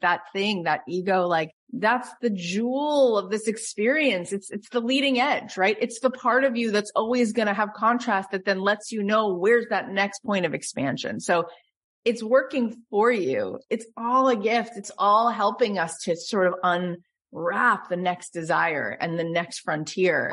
[0.00, 4.32] that thing, that ego, like that's the jewel of this experience.
[4.32, 5.76] It's, it's the leading edge, right?
[5.80, 9.02] It's the part of you that's always going to have contrast that then lets you
[9.02, 11.20] know where's that next point of expansion.
[11.20, 11.48] So
[12.04, 13.58] it's working for you.
[13.68, 14.72] It's all a gift.
[14.76, 16.54] It's all helping us to sort of
[17.32, 20.32] unwrap the next desire and the next frontier.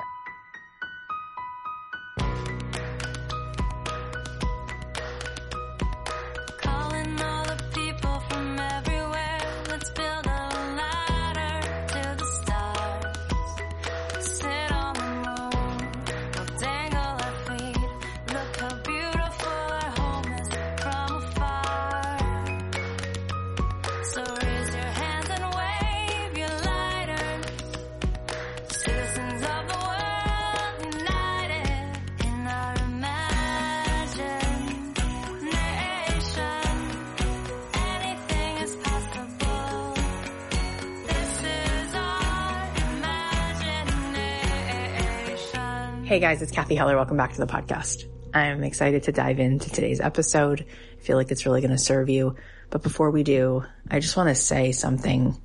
[46.23, 46.95] Guys, it's Cathy Heller.
[46.95, 48.05] Welcome back to the podcast.
[48.33, 50.65] I'm excited to dive into today's episode.
[50.97, 52.37] I feel like it's really going to serve you.
[52.69, 55.37] But before we do, I just want to say something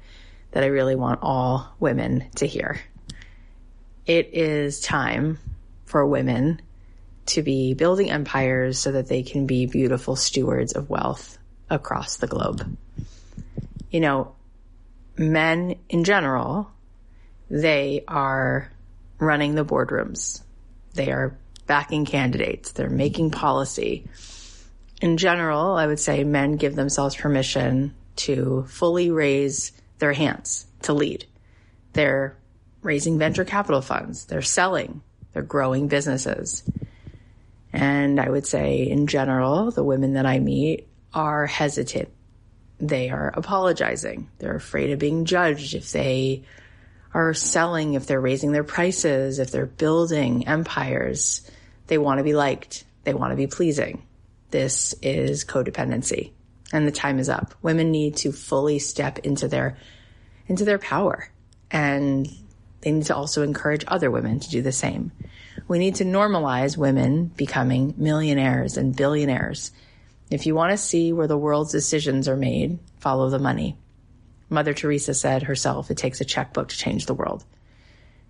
[0.53, 2.81] that I really want all women to hear.
[4.07, 5.41] It is time
[5.85, 6.63] for women
[7.27, 12.29] to be building empires so that they can be beautiful stewards of wealth across the
[12.29, 12.79] globe.
[13.91, 14.37] You know,
[15.17, 16.71] men in general,
[17.51, 18.71] they are
[19.19, 20.43] running the boardrooms
[20.99, 22.73] they are backing candidates.
[22.73, 24.09] They're making policy.
[25.01, 30.93] In general, I would say men give themselves permission to fully raise their hands to
[30.93, 31.25] lead.
[31.93, 32.37] They're
[32.83, 34.27] raising venture capital funds.
[34.27, 35.03] They're selling.
[35.33, 36.65] They're growing businesses.
[37.73, 42.09] And I would say in general, the women that I meet are hesitant.
[42.81, 44.29] They are apologizing.
[44.39, 46.43] They're afraid of being judged if they
[47.15, 51.49] are selling, if they're raising their prices, if they're building empires,
[51.87, 52.85] they want to be liked.
[53.05, 54.03] They want to be pleasing.
[54.51, 56.33] This is codependency
[56.73, 57.55] and the time is up.
[57.63, 59.79] Women need to fully step into their,
[60.47, 61.31] into their power
[61.71, 62.29] and
[62.81, 65.13] they need to also encourage other women to do the same.
[65.67, 69.73] We need to normalize women becoming millionaires and billionaires.
[70.31, 73.77] If you want to see where the world's decisions are made, follow the money.
[74.51, 77.45] Mother Teresa said herself, it takes a checkbook to change the world.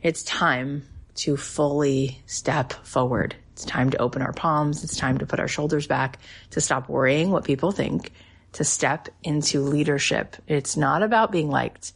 [0.02, 0.84] It's time
[1.16, 3.34] to fully step forward.
[3.52, 4.84] It's time to open our palms.
[4.84, 6.18] It's time to put our shoulders back,
[6.50, 8.12] to stop worrying what people think,
[8.52, 10.36] to step into leadership.
[10.46, 11.92] It's not about being liked.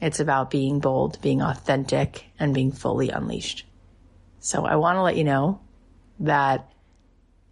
[0.00, 3.64] It's about being bold, being authentic, and being fully unleashed.
[4.40, 5.60] So I want to let you know
[6.20, 6.70] that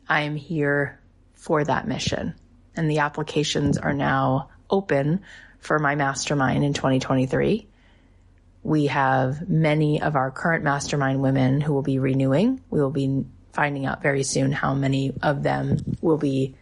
[0.09, 1.01] I am here
[1.35, 2.35] for that mission.
[2.77, 5.23] And the applications are now open
[5.63, 7.67] for my mastermind in 2023.
[8.65, 12.61] We have many of our current mastermind women who will be renewing.
[12.69, 16.57] We will be finding out very soon how many of them will be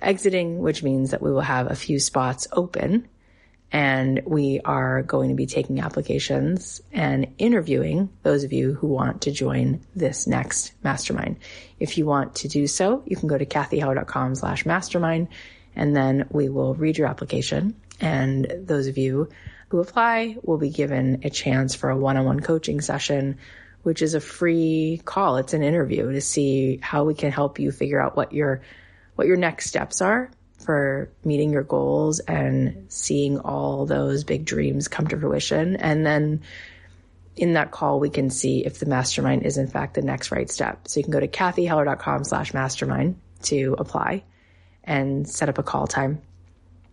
[0.00, 3.08] exiting, which means that we will have a few spots open
[3.70, 9.22] and we are going to be taking applications and interviewing those of you who want
[9.22, 11.36] to join this next mastermind.
[11.78, 15.28] If you want to do so, you can go to cathyheller.com slash mastermind
[15.76, 19.28] and then we will read your application and those of you
[19.68, 23.38] who apply will be given a chance for a one-on-one coaching session,
[23.82, 25.36] which is a free call.
[25.36, 28.62] It's an interview to see how we can help you figure out what your,
[29.14, 30.30] what your next steps are
[30.64, 35.76] for meeting your goals and seeing all those big dreams come to fruition.
[35.76, 36.42] And then
[37.36, 40.50] in that call, we can see if the mastermind is in fact the next right
[40.50, 40.88] step.
[40.88, 44.24] So you can go to cathyheller.com slash mastermind to apply
[44.82, 46.22] and set up a call time.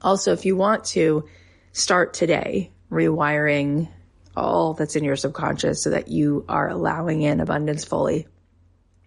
[0.06, 1.26] Also, if you want to
[1.72, 3.90] start today rewiring
[4.38, 8.28] all that's in your subconscious so that you are allowing in abundance fully,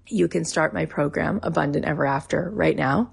[0.09, 3.13] you can start my program, Abundant Ever After, right now.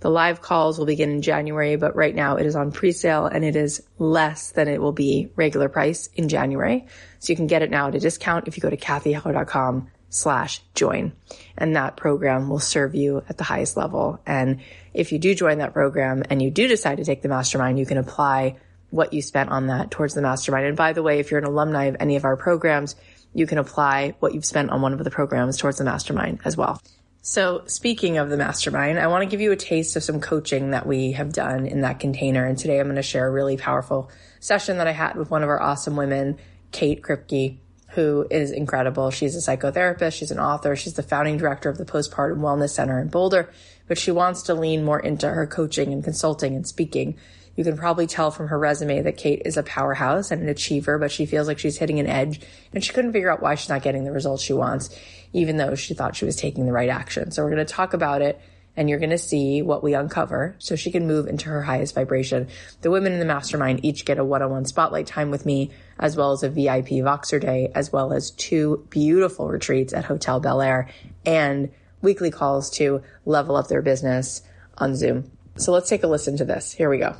[0.00, 3.44] The live calls will begin in January, but right now it is on pre-sale and
[3.44, 6.86] it is less than it will be regular price in January.
[7.18, 10.60] So you can get it now at a discount if you go to cathyheller.com slash
[10.74, 11.12] join.
[11.56, 14.20] And that program will serve you at the highest level.
[14.26, 14.60] And
[14.92, 17.86] if you do join that program and you do decide to take the mastermind, you
[17.86, 18.56] can apply
[18.90, 20.66] what you spent on that towards the mastermind.
[20.66, 22.96] And by the way, if you're an alumni of any of our programs,
[23.32, 26.56] you can apply what you've spent on one of the programs towards the mastermind as
[26.56, 26.82] well.
[27.22, 30.70] So speaking of the mastermind, I want to give you a taste of some coaching
[30.70, 32.44] that we have done in that container.
[32.44, 34.10] And today I'm going to share a really powerful
[34.40, 36.38] session that I had with one of our awesome women,
[36.72, 37.58] Kate Kripke
[37.92, 39.10] who is incredible.
[39.10, 40.14] She's a psychotherapist.
[40.14, 40.76] She's an author.
[40.76, 43.50] She's the founding director of the Postpartum Wellness Center in Boulder,
[43.88, 47.16] but she wants to lean more into her coaching and consulting and speaking
[47.56, 50.98] You can probably tell from her resume that Kate is a powerhouse and an achiever,
[50.98, 52.40] but she feels like she's hitting an edge
[52.72, 54.96] and she couldn't figure out why she's not getting the results she wants,
[55.32, 57.30] even though she thought she was taking the right action.
[57.30, 58.40] So we're going to talk about it
[58.76, 61.94] and you're going to see what we uncover so she can move into her highest
[61.94, 62.48] vibration.
[62.82, 66.32] The women in the mastermind each get a one-on-one spotlight time with me, as well
[66.32, 70.88] as a VIP Voxer day, as well as two beautiful retreats at Hotel Bel Air
[71.26, 71.70] and
[72.02, 74.42] weekly calls to level up their business
[74.78, 75.30] on Zoom.
[75.56, 76.72] So let's take a listen to this.
[76.72, 77.16] Here we go.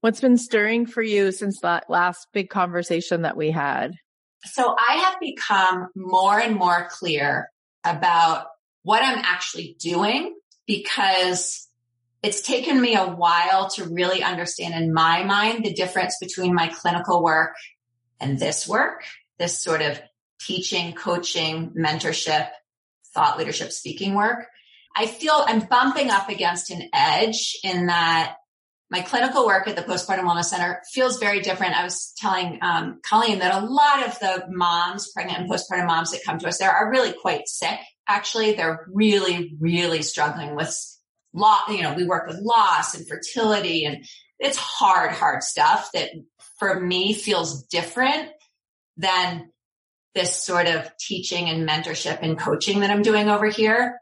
[0.00, 3.92] What's been stirring for you since that last big conversation that we had?
[4.44, 7.50] So I have become more and more clear
[7.84, 8.46] about
[8.82, 10.34] what I'm actually doing
[10.70, 11.68] because
[12.22, 16.68] it's taken me a while to really understand in my mind the difference between my
[16.68, 17.56] clinical work
[18.20, 19.02] and this work,
[19.36, 20.00] this sort of
[20.40, 22.48] teaching, coaching, mentorship,
[23.12, 24.46] thought leadership speaking work.
[24.94, 28.36] I feel I'm bumping up against an edge in that
[28.92, 31.76] my clinical work at the Postpartum Wellness Center feels very different.
[31.76, 36.12] I was telling um, Colleen that a lot of the moms, pregnant and postpartum moms
[36.12, 37.80] that come to us there are really quite sick.
[38.10, 40.76] Actually, they're really, really struggling with
[41.32, 41.68] lot.
[41.68, 44.04] You know, we work with loss and fertility, and
[44.40, 46.10] it's hard, hard stuff that
[46.58, 48.28] for me feels different
[48.96, 49.52] than
[50.16, 54.00] this sort of teaching and mentorship and coaching that I'm doing over here.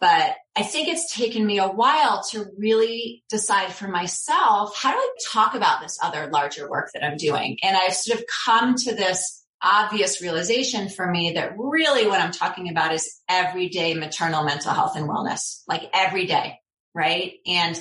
[0.00, 4.96] But I think it's taken me a while to really decide for myself, how do
[4.96, 7.58] I talk about this other larger work that I'm doing?
[7.62, 12.32] And I've sort of come to this obvious realization for me that really what I'm
[12.32, 16.58] talking about is everyday maternal mental health and wellness, like every day,
[16.94, 17.34] right?
[17.46, 17.80] And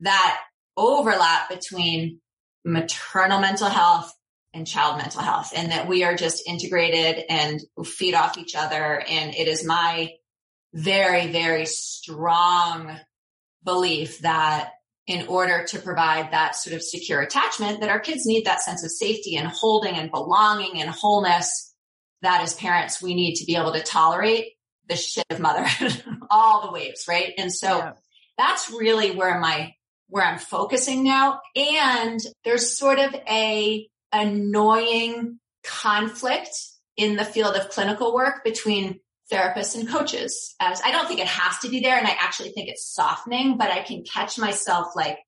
[0.00, 0.40] that
[0.76, 2.20] overlap between
[2.64, 4.12] maternal mental health
[4.52, 9.02] and child mental health and that we are just integrated and feed off each other.
[9.08, 10.12] And it is my
[10.74, 12.98] very, very strong
[13.64, 14.72] belief that
[15.10, 18.84] in order to provide that sort of secure attachment that our kids need that sense
[18.84, 21.74] of safety and holding and belonging and wholeness
[22.22, 24.52] that as parents we need to be able to tolerate
[24.88, 27.92] the shit of motherhood all the waves right and so yeah.
[28.38, 29.74] that's really where my
[30.08, 36.50] where i'm focusing now and there's sort of a annoying conflict
[36.96, 41.26] in the field of clinical work between therapists and coaches as I don't think it
[41.26, 41.96] has to be there.
[41.96, 45.18] And I actually think it's softening, but I can catch myself like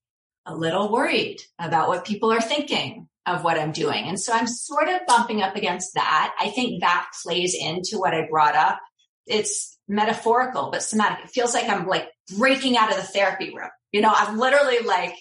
[0.47, 4.05] a little worried about what people are thinking of what I'm doing.
[4.07, 6.35] And so I'm sort of bumping up against that.
[6.41, 8.81] I think that plays into what I brought up.
[9.27, 11.27] It's metaphorical, but somatic.
[11.27, 13.71] It feels like I'm like breaking out of the therapy room.
[13.93, 15.15] You know, I'm literally like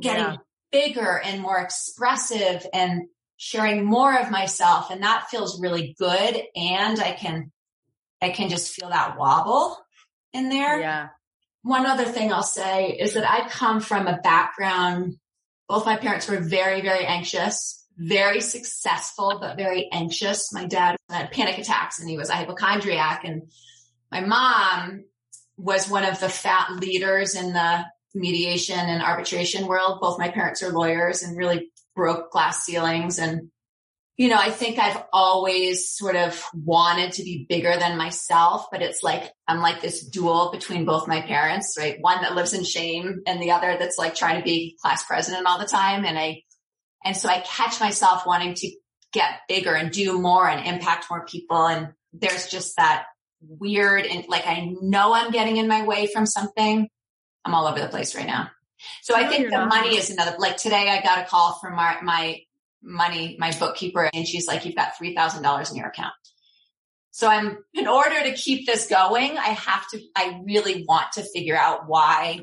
[0.00, 0.36] getting yeah.
[0.70, 3.02] bigger and more expressive and
[3.36, 4.90] sharing more of myself.
[4.90, 6.40] And that feels really good.
[6.54, 7.50] And I can
[8.20, 9.76] I can just feel that wobble
[10.32, 10.80] in there.
[10.80, 11.08] Yeah.
[11.62, 15.16] One other thing I'll say is that I come from a background,
[15.68, 20.52] both my parents were very, very anxious, very successful, but very anxious.
[20.52, 23.50] My dad had panic attacks and he was a hypochondriac and
[24.10, 25.04] my mom
[25.56, 30.00] was one of the fat leaders in the mediation and arbitration world.
[30.00, 33.50] Both my parents are lawyers and really broke glass ceilings and
[34.18, 38.82] you know, I think I've always sort of wanted to be bigger than myself, but
[38.82, 41.98] it's like, I'm like this duel between both my parents, right?
[42.00, 45.46] One that lives in shame and the other that's like trying to be class president
[45.46, 46.04] all the time.
[46.04, 46.42] And I,
[47.04, 48.72] and so I catch myself wanting to
[49.12, 51.68] get bigger and do more and impact more people.
[51.68, 53.04] And there's just that
[53.40, 56.88] weird and like, I know I'm getting in my way from something.
[57.44, 58.50] I'm all over the place right now.
[59.02, 61.98] So I think the money is another, like today I got a call from my,
[62.02, 62.40] my
[62.82, 66.12] money, my bookkeeper, and she's like, you've got $3,000 in your account.
[67.10, 71.22] So I'm, in order to keep this going, I have to, I really want to
[71.22, 72.40] figure out why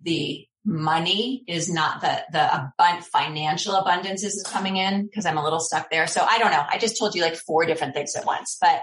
[0.00, 5.44] the money is not the, the abund, financial abundance is coming in because I'm a
[5.44, 6.06] little stuck there.
[6.06, 6.64] So I don't know.
[6.68, 8.82] I just told you like four different things at once, but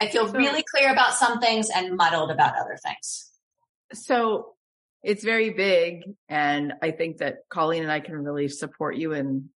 [0.00, 3.30] I feel really clear about some things and muddled about other things.
[3.92, 4.54] So
[5.02, 6.02] it's very big.
[6.28, 9.50] And I think that Colleen and I can really support you in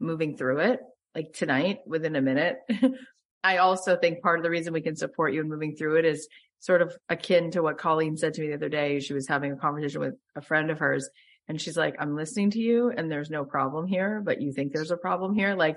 [0.00, 0.80] moving through it
[1.14, 2.58] like tonight within a minute.
[3.44, 6.04] I also think part of the reason we can support you in moving through it
[6.04, 6.28] is
[6.60, 9.00] sort of akin to what Colleen said to me the other day.
[9.00, 11.08] She was having a conversation with a friend of hers
[11.46, 14.72] and she's like, I'm listening to you and there's no problem here, but you think
[14.72, 15.54] there's a problem here.
[15.54, 15.76] Like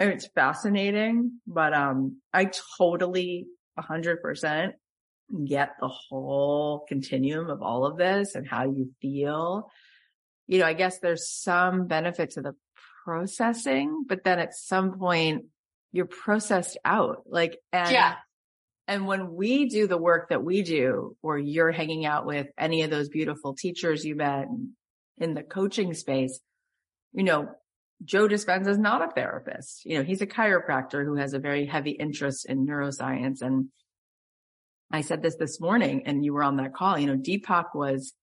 [0.00, 3.46] it's fascinating, but, um, I totally
[3.78, 4.74] a hundred percent
[5.46, 9.70] get the whole continuum of all of this and how you feel.
[10.46, 12.54] You know, I guess there's some benefit to the
[13.04, 15.46] processing, but then at some point
[15.92, 17.22] you're processed out.
[17.26, 18.14] Like, and, yeah.
[18.88, 22.82] and when we do the work that we do, or you're hanging out with any
[22.82, 24.72] of those beautiful teachers you met in
[25.18, 26.40] in the coaching space,
[27.12, 27.48] you know,
[28.04, 29.84] Joe Dispenza is not a therapist.
[29.84, 33.42] You know, he's a chiropractor who has a very heavy interest in neuroscience.
[33.42, 33.68] And
[34.90, 38.14] I said this this morning and you were on that call, you know, Deepak was,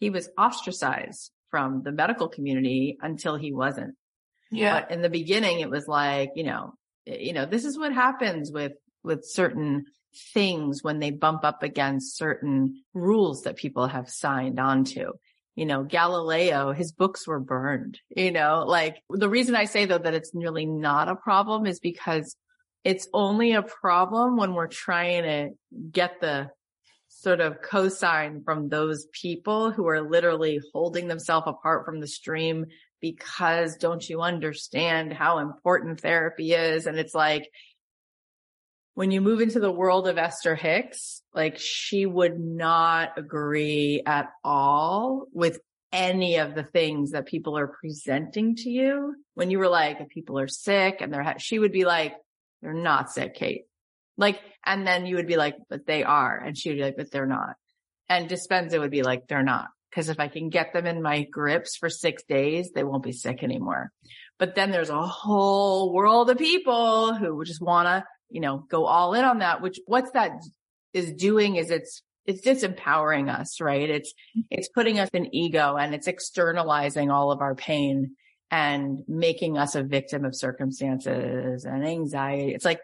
[0.00, 3.94] he was ostracized from the medical community until he wasn't.
[4.50, 4.80] Yeah.
[4.80, 6.74] But in the beginning, it was like, you know,
[7.06, 9.86] eh, you know, this is what happens with, with certain
[10.32, 15.12] things when they bump up against certain rules that people have signed onto.
[15.54, 19.98] You know, Galileo, his books were burned, you know, like the reason I say though
[19.98, 22.36] that it's really not a problem is because
[22.84, 25.50] it's only a problem when we're trying to
[25.90, 26.50] get the
[27.08, 32.66] sort of cosign from those people who are literally holding themselves apart from the stream
[33.00, 36.86] because don't you understand how important therapy is?
[36.86, 37.48] And it's like,
[38.94, 44.30] when you move into the world of Esther Hicks, like she would not agree at
[44.42, 45.60] all with
[45.92, 49.14] any of the things that people are presenting to you.
[49.34, 52.14] When you were like, if people are sick and they're, she would be like,
[52.60, 53.66] they're not sick, Kate.
[54.16, 56.36] Like, and then you would be like, but they are.
[56.36, 57.54] And she would be like, but they're not.
[58.08, 59.68] And Dispenza would be like, they're not.
[59.94, 63.12] Cause if I can get them in my grips for six days, they won't be
[63.12, 63.90] sick anymore.
[64.38, 68.84] But then there's a whole world of people who just want to you know, go
[68.84, 70.32] all in on that, which what's that
[70.92, 73.88] is doing is it's, it's disempowering us, right?
[73.88, 74.40] It's, mm-hmm.
[74.50, 78.16] it's putting us in ego and it's externalizing all of our pain
[78.50, 82.54] and making us a victim of circumstances and anxiety.
[82.54, 82.80] It's like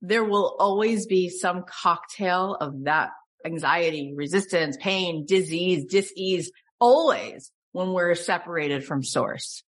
[0.00, 3.10] there will always be some cocktail of that
[3.44, 9.62] anxiety, resistance, pain, disease, disease, always when we're separated from source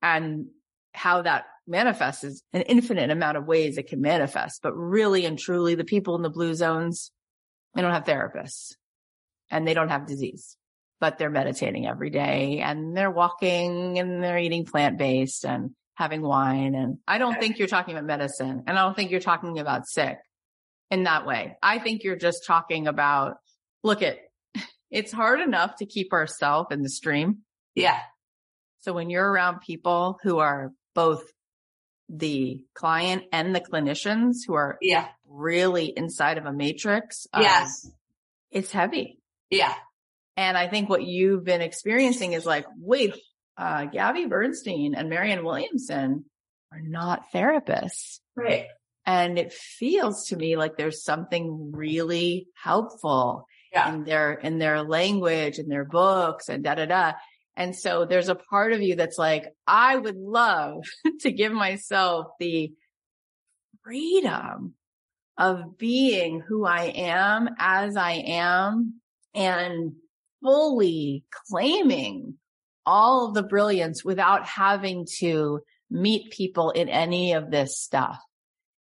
[0.00, 0.46] and
[0.94, 4.60] how that manifests is an infinite amount of ways it can manifest.
[4.62, 7.10] But really and truly, the people in the blue zones,
[7.74, 8.74] they don't have therapists
[9.50, 10.56] and they don't have disease,
[11.00, 16.22] but they're meditating every day and they're walking and they're eating plant based and having
[16.22, 16.74] wine.
[16.74, 19.86] And I don't think you're talking about medicine and I don't think you're talking about
[19.86, 20.18] sick
[20.92, 21.56] in that way.
[21.62, 23.38] I think you're just talking about,
[23.82, 24.18] look at,
[24.90, 27.38] it's hard enough to keep ourselves in the stream.
[27.74, 27.98] Yeah.
[28.80, 31.24] So when you're around people who are both
[32.10, 35.08] the client and the clinicians who are yeah.
[35.26, 37.26] really inside of a matrix.
[37.32, 37.90] Um, yes.
[38.50, 39.18] It's heavy.
[39.48, 39.72] Yeah.
[40.36, 43.14] And I think what you've been experiencing is like, wait,
[43.56, 46.26] uh, Gabby Bernstein and Marianne Williamson
[46.70, 48.20] are not therapists.
[48.36, 48.66] Right.
[49.04, 53.92] And it feels to me like there's something really helpful yeah.
[53.92, 57.12] in their, in their language and their books and da da da.
[57.56, 60.84] And so there's a part of you that's like, I would love
[61.20, 62.72] to give myself the
[63.82, 64.74] freedom
[65.36, 69.00] of being who I am as I am
[69.34, 69.92] and
[70.42, 72.34] fully claiming
[72.84, 78.18] all of the brilliance without having to meet people in any of this stuff.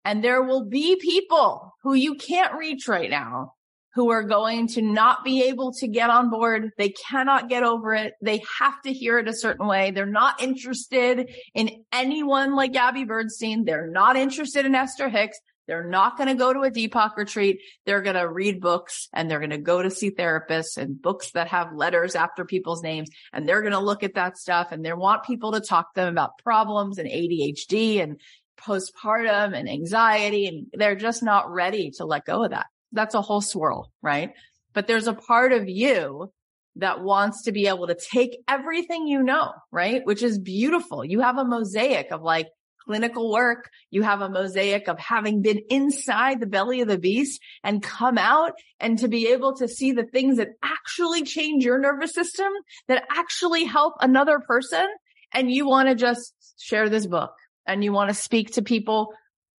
[0.08, 3.52] And there will be people who you can't reach right now
[3.94, 6.70] who are going to not be able to get on board.
[6.78, 8.14] They cannot get over it.
[8.22, 9.90] They have to hear it a certain way.
[9.90, 13.66] They're not interested in anyone like Gabby Bernstein.
[13.66, 15.38] They're not interested in Esther Hicks.
[15.66, 17.58] They're not going to go to a Deepak retreat.
[17.84, 21.32] They're going to read books and they're going to go to see therapists and books
[21.32, 23.10] that have letters after people's names.
[23.34, 26.00] And they're going to look at that stuff and they want people to talk to
[26.00, 28.18] them about problems and ADHD and
[28.60, 30.46] postpartum and anxiety.
[30.46, 34.30] And they're just not ready to let go of that that's a whole swirl, right?
[34.74, 36.32] But there's a part of you
[36.76, 40.02] that wants to be able to take everything you know, right?
[40.04, 41.04] Which is beautiful.
[41.04, 42.48] You have a mosaic of like
[42.84, 43.68] clinical work.
[43.90, 48.16] You have a mosaic of having been inside the belly of the beast and come
[48.16, 52.50] out and to be able to see the things that actually change your nervous system,
[52.86, 54.86] that actually help another person.
[55.34, 57.32] And you want to just share this book
[57.68, 59.12] and you want to speak to people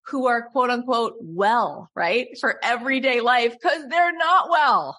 [0.06, 2.28] who are quote unquote well, right?
[2.40, 4.98] For everyday life because they're not well,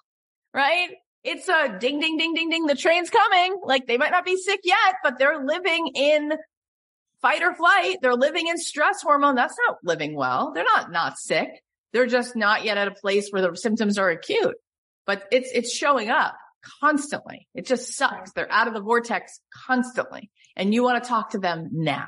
[0.54, 0.90] right?
[1.24, 2.66] It's a ding, ding, ding, ding, ding.
[2.68, 3.60] The train's coming.
[3.64, 6.32] Like they might not be sick yet, but they're living in
[7.22, 7.98] fight or flight.
[8.02, 9.36] They're living in stress hormone.
[9.36, 10.54] That's not living well.
[10.54, 11.50] They're not, not sick.
[11.92, 14.56] They're just not yet at a place where the symptoms are acute,
[15.06, 16.36] but it's, it's showing up
[16.80, 17.48] constantly.
[17.56, 18.32] It just sucks.
[18.34, 22.06] They're out of the vortex constantly and you want to talk to them now.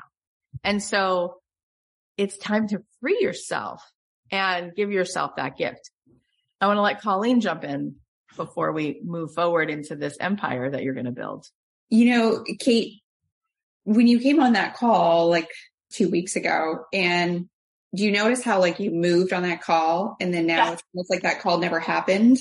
[0.64, 1.36] And so
[2.16, 3.82] it's time to free yourself
[4.30, 5.90] and give yourself that gift.
[6.60, 7.96] I want to let Colleen jump in
[8.36, 11.46] before we move forward into this empire that you're going to build.
[11.90, 13.00] You know, Kate,
[13.84, 15.48] when you came on that call like
[15.92, 17.48] two weeks ago and
[17.94, 20.72] do you notice how like you moved on that call and then now yeah.
[20.72, 22.38] it's almost like that call never happened?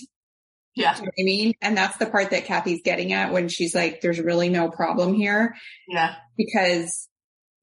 [0.75, 0.95] Yeah.
[0.95, 1.53] You know I mean?
[1.61, 5.13] And that's the part that Cathy's getting at when she's like, there's really no problem
[5.13, 5.55] here.
[5.89, 6.15] Yeah.
[6.37, 7.09] Because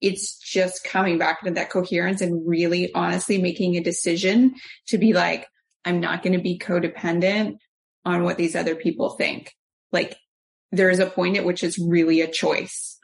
[0.00, 4.55] it's just coming back into that coherence and really honestly making a decision
[4.88, 5.47] to be like,
[5.85, 7.59] I'm not going to be codependent
[8.05, 9.52] on what these other people think.
[9.93, 10.17] Like
[10.71, 12.99] there is a point at which it's really a choice.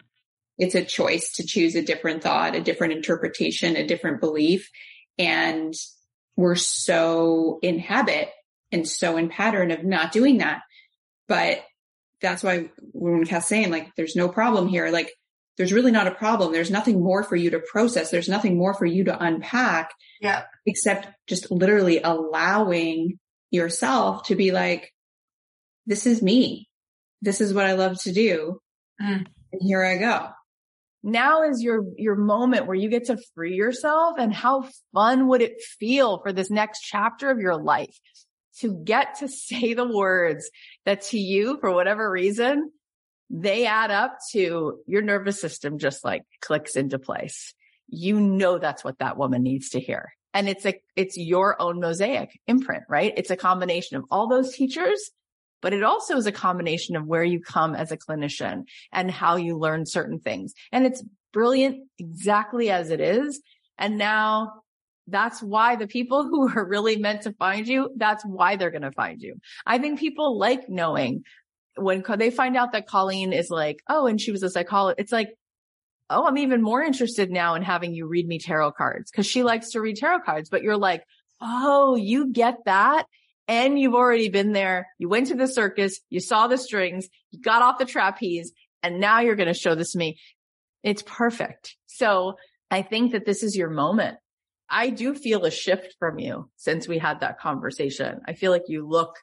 [0.59, 4.71] It's a choice to choose a different thought, a different interpretation, a different belief.
[5.19, 5.75] And
[6.37, 8.29] we're so in habit
[8.71, 10.61] and so in pattern of not doing that.
[11.27, 11.65] But
[12.21, 15.13] that's why when Kath's saying like, there's no problem here, like
[15.57, 16.53] there's really not a problem.
[16.53, 18.11] There's nothing more for you to process.
[18.11, 19.93] There's nothing more for you to unpack.
[20.21, 20.45] Yeah.
[20.67, 23.19] Except just literally allowing
[23.51, 24.93] yourself to be like,
[25.87, 26.69] this is me.
[27.23, 28.61] This is what I love to do.
[29.01, 29.27] Mm.
[29.53, 30.29] And here I go.
[31.03, 35.43] Now is your, your moment where you get to free yourself and how fun would
[35.43, 37.97] it feel for this next chapter of your life
[38.61, 40.51] to get to say the words
[40.85, 42.71] that to you, for whatever reason,
[43.31, 47.55] they add up to your nervous system just like clicks into place.
[47.89, 50.13] You know, that's what that woman needs to hear.
[50.33, 53.13] And it's a, it's your own mosaic imprint, right?
[53.17, 55.11] It's a combination of all those teachers,
[55.63, 59.37] but it also is a combination of where you come as a clinician and how
[59.37, 60.53] you learn certain things.
[60.73, 63.41] And it's brilliant exactly as it is.
[63.79, 64.63] And now
[65.07, 68.83] that's why the people who are really meant to find you, that's why they're going
[68.83, 69.37] to find you.
[69.67, 71.25] I think people like knowing
[71.77, 75.13] when they find out that Colleen is like, oh, and she was a psychologist, it's
[75.13, 75.31] like,
[76.11, 79.43] oh, I'm even more interested now in having you read me tarot cards because she
[79.43, 81.03] likes to read tarot cards, but you're like,
[81.41, 83.07] oh, you get that.
[83.47, 84.87] And you've already been there.
[84.99, 86.01] You went to the circus.
[86.09, 87.09] You saw the strings.
[87.31, 88.53] You got off the trapeze
[88.83, 90.19] and now you're going to show this to me.
[90.83, 91.77] It's perfect.
[91.87, 92.37] So
[92.71, 94.17] I think that this is your moment.
[94.71, 98.21] I do feel a shift from you since we had that conversation.
[98.27, 99.15] I feel like you look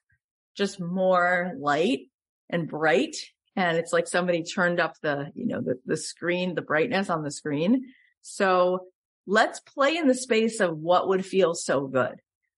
[0.55, 2.10] just more light
[2.51, 3.15] and bright.
[3.55, 7.23] And it's like somebody turned up the, you know, the, the screen, the brightness on
[7.23, 7.85] the screen.
[8.21, 8.87] So
[9.27, 12.15] let's play in the space of what would feel so good.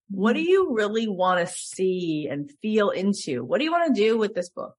[0.09, 0.49] What do mm-hmm.
[0.49, 3.43] you really want to see and feel into?
[3.43, 4.75] What do you want to do with this book?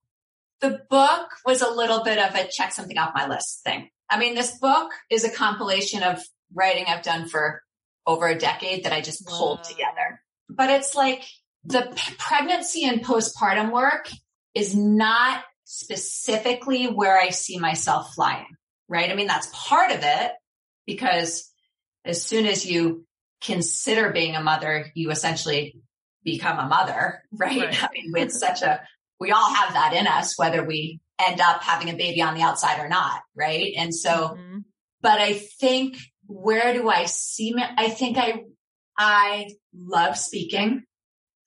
[0.61, 3.89] The book was a little bit of a check something off my list thing.
[4.09, 6.19] I mean, this book is a compilation of
[6.53, 7.61] writing I've done for
[8.07, 9.63] over a decade that I just pulled wow.
[9.63, 10.21] together.
[10.49, 11.23] But it's like
[11.65, 14.09] the pregnancy and postpartum work
[14.55, 18.55] is not specifically where I see myself flying,
[18.87, 19.11] right?
[19.11, 20.31] I mean, that's part of it
[20.85, 21.51] because
[22.05, 23.05] as soon as you
[23.41, 25.77] consider being a mother, you essentially
[26.23, 27.61] become a mother, right?
[27.61, 27.83] right.
[27.83, 28.81] I mean, it's such a,
[29.19, 32.41] we all have that in us, whether we end up having a baby on the
[32.41, 33.73] outside or not, right?
[33.77, 34.59] And so, mm-hmm.
[35.01, 37.63] but I think where do I see me?
[37.63, 38.43] I think I,
[38.97, 40.83] I love speaking.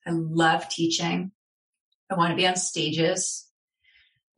[0.07, 1.33] I love teaching.
[2.11, 3.47] I want to be on stages.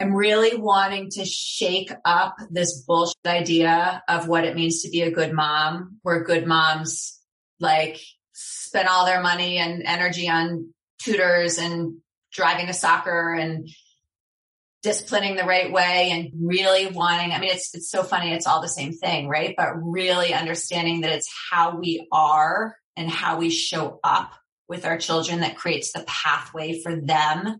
[0.01, 5.03] I'm really wanting to shake up this bullshit idea of what it means to be
[5.03, 7.19] a good mom, where good moms
[7.61, 8.01] like
[8.33, 11.99] spend all their money and energy on tutors and
[12.33, 13.69] driving to soccer and
[14.83, 18.33] disciplining the right way and really wanting, I mean, it's, it's so funny.
[18.33, 19.55] It's all the same thing, right?
[19.55, 24.33] But really understanding that it's how we are and how we show up
[24.71, 27.59] with our children that creates the pathway for them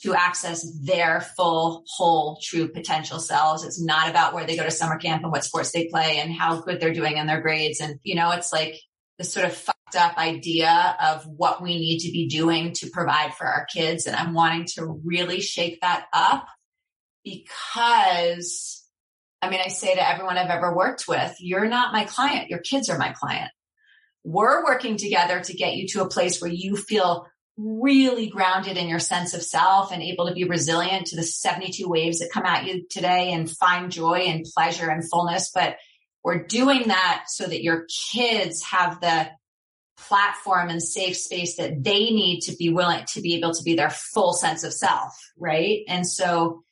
[0.00, 3.64] to access their full, whole, true potential selves.
[3.64, 6.32] It's not about where they go to summer camp and what sports they play and
[6.32, 7.80] how good they're doing in their grades.
[7.80, 8.80] And, you know, it's like
[9.18, 13.34] this sort of fucked up idea of what we need to be doing to provide
[13.34, 14.06] for our kids.
[14.06, 16.46] And I'm wanting to really shake that up
[17.24, 18.84] because
[19.42, 22.48] I mean, I say to everyone I've ever worked with, you're not my client.
[22.48, 23.50] Your kids are my client.
[24.28, 28.86] We're working together to get you to a place where you feel really grounded in
[28.86, 32.44] your sense of self and able to be resilient to the 72 waves that come
[32.44, 35.50] at you today and find joy and pleasure and fullness.
[35.54, 35.76] But
[36.22, 39.30] we're doing that so that your kids have the
[39.96, 43.76] platform and safe space that they need to be willing to be able to be
[43.76, 45.18] their full sense of self.
[45.38, 45.84] Right.
[45.88, 46.64] And so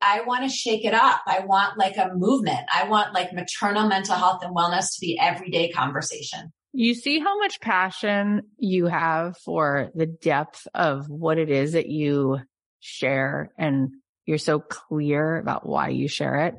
[0.00, 1.22] I want to shake it up.
[1.26, 2.60] I want like a movement.
[2.72, 6.52] I want like maternal mental health and wellness to be everyday conversation.
[6.72, 11.88] You see how much passion you have for the depth of what it is that
[11.88, 12.38] you
[12.78, 13.90] share and
[14.24, 16.54] you're so clear about why you share it.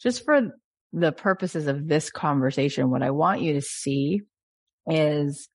[0.00, 0.52] Just for
[0.92, 4.22] the purposes of this conversation, what I want you to see
[4.86, 5.48] is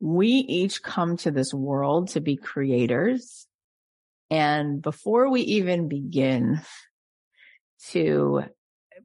[0.00, 3.46] we each come to this world to be creators.
[4.30, 6.60] And before we even begin
[7.90, 8.44] to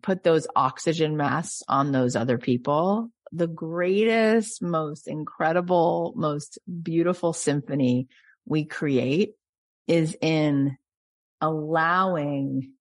[0.01, 8.07] put those oxygen masks on those other people, the greatest, most incredible, most beautiful symphony
[8.45, 9.33] we create
[9.87, 10.77] is in
[11.41, 12.73] allowing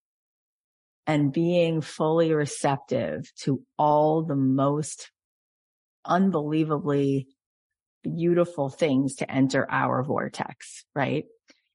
[1.06, 5.10] and being fully receptive to all the most
[6.04, 7.26] unbelievably
[8.02, 11.24] beautiful things to enter our vortex, right?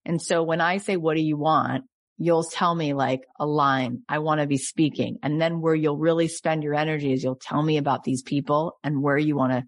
[0.06, 1.86] And so when I say, what do you want?
[2.18, 5.18] You'll tell me like a line, I want to be speaking.
[5.24, 8.78] And then where you'll really spend your energy is you'll tell me about these people
[8.84, 9.64] and where you want to,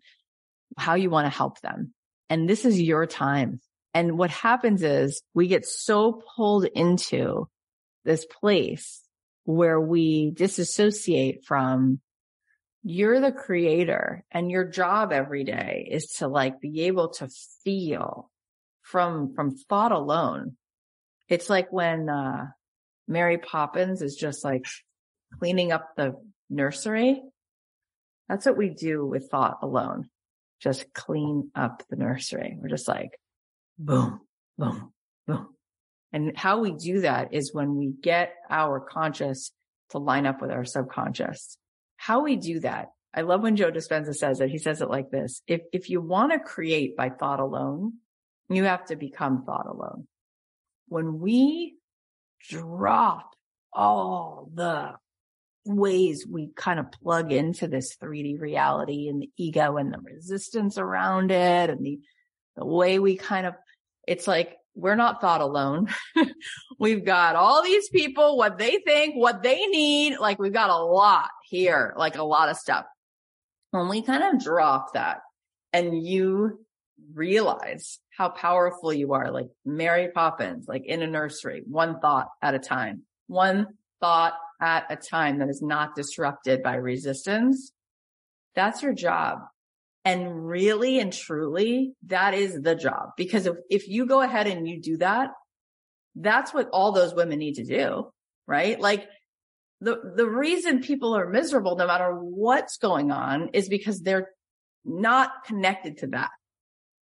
[0.77, 1.93] how you want to help them.
[2.29, 3.59] And this is your time.
[3.93, 7.47] And what happens is we get so pulled into
[8.03, 9.01] this place
[9.45, 11.99] where we disassociate from
[12.87, 17.27] you're the creator and your job every day is to like be able to
[17.63, 18.29] feel
[18.83, 20.55] from, from thought alone.
[21.29, 22.47] It's like when, uh,
[23.07, 24.65] Mary Poppins is just like
[25.39, 26.15] cleaning up the
[26.49, 27.21] nursery.
[28.27, 30.09] That's what we do with thought alone.
[30.59, 32.57] Just clean up the nursery.
[32.59, 33.11] We're just like
[33.77, 34.21] boom,
[34.57, 34.91] boom,
[35.27, 35.49] boom.
[36.11, 39.51] And how we do that is when we get our conscious
[39.89, 41.57] to line up with our subconscious.
[41.97, 42.87] How we do that.
[43.13, 44.49] I love when Joe Dispenza says it.
[44.49, 45.41] He says it like this.
[45.47, 47.93] If, if you want to create by thought alone,
[48.49, 50.07] you have to become thought alone.
[50.87, 51.75] When we
[52.49, 53.31] drop
[53.73, 54.93] all the
[55.65, 60.77] ways we kind of plug into this 3D reality and the ego and the resistance
[60.77, 61.99] around it and the,
[62.55, 63.55] the way we kind of
[64.07, 65.87] it's like we're not thought alone.
[66.79, 70.17] we've got all these people, what they think, what they need.
[70.19, 72.85] Like we've got a lot here, like a lot of stuff.
[73.71, 75.21] When we kind of drop that
[75.73, 76.64] and you
[77.15, 82.53] realize how powerful you are, like Mary Poppins, like in a nursery, one thought at
[82.53, 83.67] a time, one
[84.01, 87.71] thought at a time that is not disrupted by resistance.
[88.53, 89.39] That's your job.
[90.03, 93.09] And really and truly, that is the job.
[93.17, 95.31] Because if, if you go ahead and you do that,
[96.15, 98.11] that's what all those women need to do,
[98.47, 98.79] right?
[98.79, 99.07] Like
[99.81, 104.29] the, the reason people are miserable no matter what's going on is because they're
[104.85, 106.29] not connected to that.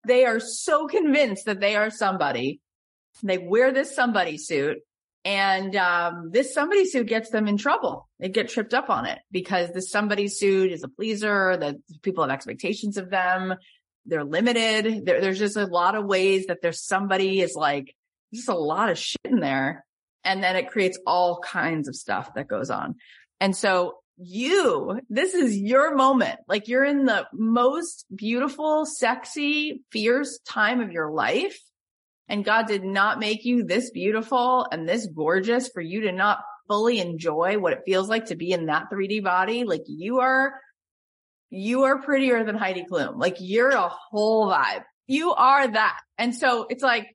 [0.06, 2.60] They are so convinced that they are somebody.
[3.22, 4.78] They wear this somebody suit
[5.26, 8.10] and um, this somebody suit gets them in trouble.
[8.20, 11.56] They get tripped up on it because this somebody suit is a pleaser.
[11.58, 13.56] That people have expectations of them.
[14.06, 15.06] They're limited.
[15.06, 17.96] There, there's just a lot of ways that there's somebody is like
[18.34, 19.86] just a lot of shit in there,
[20.26, 22.96] and then it creates all kinds of stuff that goes on.
[23.39, 26.39] And so you, this is your moment.
[26.47, 31.58] Like you're in the most beautiful, sexy, fierce time of your life
[32.30, 36.39] and God did not make you this beautiful and this gorgeous for you to not
[36.67, 39.65] fully enjoy what it feels like to be in that 3D body.
[39.65, 40.54] Like you are,
[41.49, 43.17] you are prettier than Heidi Klum.
[43.17, 44.84] Like you're a whole vibe.
[45.06, 45.99] You are that.
[46.17, 47.08] And so it's like,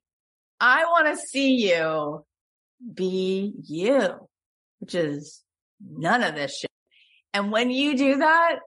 [0.59, 2.23] I want to see you
[2.93, 4.09] be you,
[4.79, 5.43] which is
[5.81, 6.68] none of this shit.
[7.33, 8.59] And when you do that,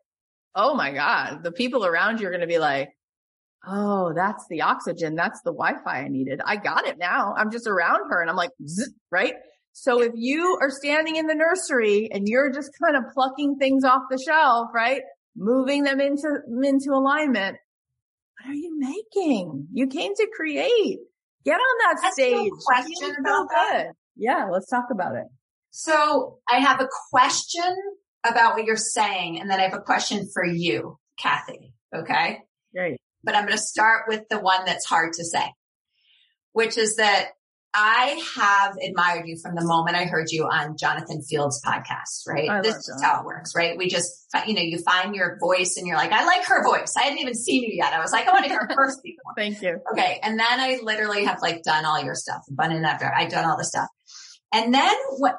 [0.54, 2.90] oh my God, the people around you are going to be like,
[3.64, 5.14] Oh, that's the oxygen.
[5.14, 6.40] That's the Wi-Fi I needed.
[6.44, 7.32] I got it now.
[7.36, 8.50] I'm just around her and I'm like,
[9.12, 9.34] right?
[9.72, 13.84] So if you are standing in the nursery and you're just kind of plucking things
[13.84, 15.02] off the shelf, right?
[15.36, 17.56] Moving them into, into alignment.
[18.40, 19.68] What are you making?
[19.72, 20.98] You came to create.
[21.44, 22.50] Get on that That's stage.
[22.66, 23.86] question about that.
[24.16, 25.26] Yeah, let's talk about it.
[25.70, 27.76] So I have a question
[28.24, 31.74] about what you're saying, and then I have a question for you, Cathy.
[31.94, 32.40] Okay.
[32.74, 35.52] Great but I'm going to start with the one that's hard to say,
[36.52, 37.28] which is that
[37.74, 42.50] I have admired you from the moment I heard you on Jonathan Fields podcast, right?
[42.50, 43.78] I this is how it works, right?
[43.78, 46.94] We just, you know, you find your voice and you're like, I like her voice.
[46.98, 47.94] I hadn't even seen you yet.
[47.94, 49.32] I was like, I want to hear her first before.
[49.38, 49.80] Thank you.
[49.90, 50.20] Okay.
[50.22, 53.10] And then I literally have like done all your stuff, Abundant After.
[53.10, 53.88] I've done all the stuff.
[54.52, 54.94] And then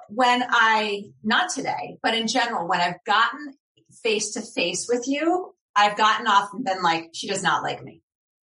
[0.09, 3.53] when I, not today, but in general, when I've gotten
[4.01, 7.83] face to face with you, I've gotten off and been like, she does not like
[7.83, 8.01] me,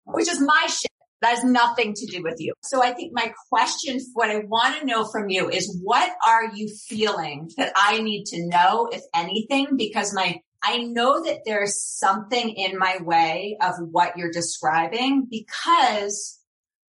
[0.06, 0.92] which is my shit.
[1.22, 2.54] That has nothing to do with you.
[2.62, 6.54] So I think my question, what I want to know from you is what are
[6.54, 11.82] you feeling that I need to know, if anything, because my, I know that there's
[11.82, 16.40] something in my way of what you're describing because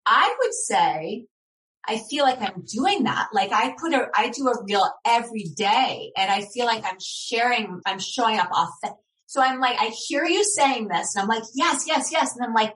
[0.06, 1.28] I would say
[1.90, 3.30] I feel like I'm doing that.
[3.34, 7.00] Like I put a, I do a reel every day and I feel like I'm
[7.00, 9.00] sharing, I'm showing up authentic.
[9.26, 12.36] So I'm like, I hear you saying this and I'm like, yes, yes, yes.
[12.36, 12.76] And I'm like,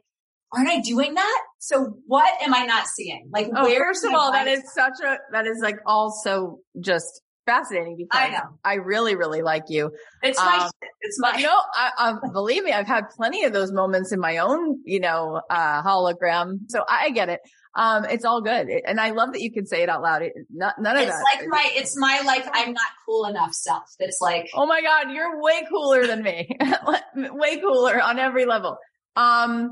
[0.51, 1.41] aren't I doing that?
[1.59, 3.29] So what am I not seeing?
[3.31, 7.97] Like, oh, first of all, that is such a, that is like also just fascinating
[7.97, 8.59] because I know.
[8.63, 9.91] I really, really like you.
[10.21, 10.69] It's um, my,
[11.01, 14.37] it's my, no, I, I, believe me, I've had plenty of those moments in my
[14.37, 16.59] own, you know, uh, hologram.
[16.69, 17.41] So I get it.
[17.75, 18.67] Um, it's all good.
[18.85, 20.21] And I love that you can say it out loud.
[20.21, 21.23] It, not, none of it's that.
[21.33, 23.89] It's like my, it's my like, I'm not cool enough self.
[23.99, 26.55] It's like, oh my God, you're way cooler than me.
[27.15, 28.77] way cooler on every level.
[29.15, 29.71] Um,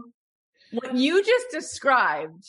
[0.72, 2.44] what you just described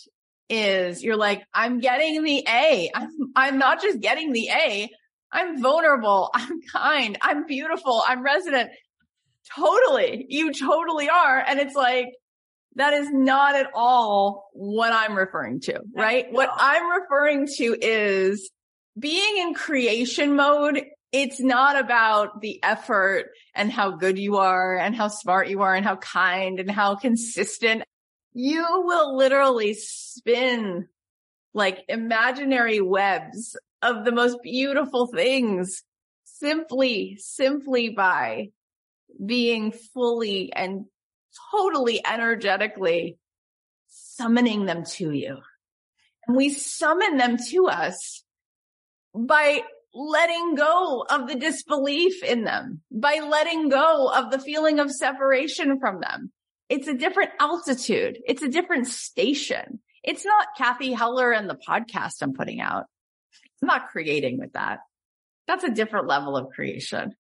[0.48, 2.90] is you're like, I'm getting the A.
[2.94, 4.90] I'm, I'm not just getting the A.
[5.30, 6.30] I'm vulnerable.
[6.34, 7.18] I'm kind.
[7.20, 8.02] I'm beautiful.
[8.06, 8.70] I'm resident.
[9.54, 10.26] Totally.
[10.28, 11.38] You totally are.
[11.46, 12.06] And it's like,
[12.76, 16.32] that is not at all what I'm referring to, right?
[16.32, 18.50] What I'm referring to is
[18.98, 20.82] being in creation mode.
[21.12, 25.74] It's not about the effort and how good you are and how smart you are
[25.74, 27.82] and how kind and how consistent.
[28.32, 30.88] You will literally spin
[31.52, 35.82] like imaginary webs of the most beautiful things
[36.24, 38.48] simply, simply by
[39.24, 40.86] being fully and
[41.50, 43.18] totally energetically
[43.88, 45.38] summoning them to you.
[46.26, 48.22] And we summon them to us
[49.14, 49.62] by
[49.94, 55.78] letting go of the disbelief in them, by letting go of the feeling of separation
[55.80, 56.32] from them.
[56.68, 58.18] It's a different altitude.
[58.26, 59.80] It's a different station.
[60.02, 62.84] It's not Cathy Heller and the podcast I'm putting out.
[63.60, 64.78] I'm not creating with that.
[65.46, 67.14] That's a different level of creation.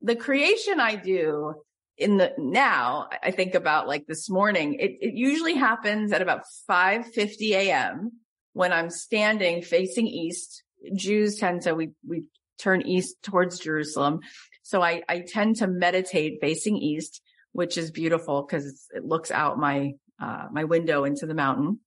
[0.00, 1.54] The creation I do
[1.96, 6.42] in the now, I think about like this morning, it, it usually happens at about
[6.68, 8.12] 5.50 a.m.
[8.52, 10.62] when I'm standing facing east.
[10.94, 12.24] Jews tend to, we, we
[12.58, 14.20] turn east towards Jerusalem.
[14.62, 19.58] So I, I tend to meditate facing east, which is beautiful because it looks out
[19.58, 21.80] my, uh, my window into the mountain.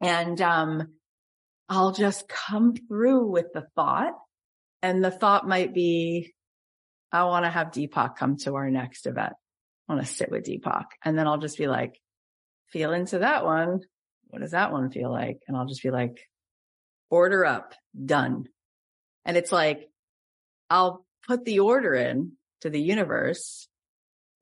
[0.00, 0.88] And, um,
[1.68, 4.14] I'll just come through with the thought
[4.80, 6.32] and the thought might be,
[7.10, 9.32] I want to have Deepak come to our next event.
[9.88, 10.84] I want to sit with Deepak.
[11.04, 11.98] And then I'll just be like,
[12.70, 13.80] feel into that one.
[14.28, 15.38] What does that one feel like?
[15.48, 16.18] And I'll just be like,
[17.10, 18.44] order up, done.
[19.24, 19.88] And it's like,
[20.68, 23.68] I'll put the order in to the universe.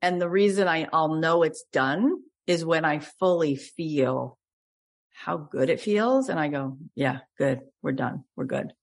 [0.01, 4.37] And the reason I, I'll know it's done is when I fully feel
[5.13, 6.29] how good it feels.
[6.29, 7.61] And I go, yeah, good.
[7.81, 8.25] We're done.
[8.35, 8.73] We're good.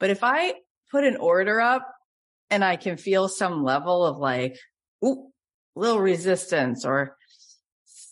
[0.00, 0.54] But if I
[0.90, 1.86] put an order up
[2.50, 4.58] and I can feel some level of like,
[5.04, 5.28] ooh,
[5.74, 7.16] little resistance or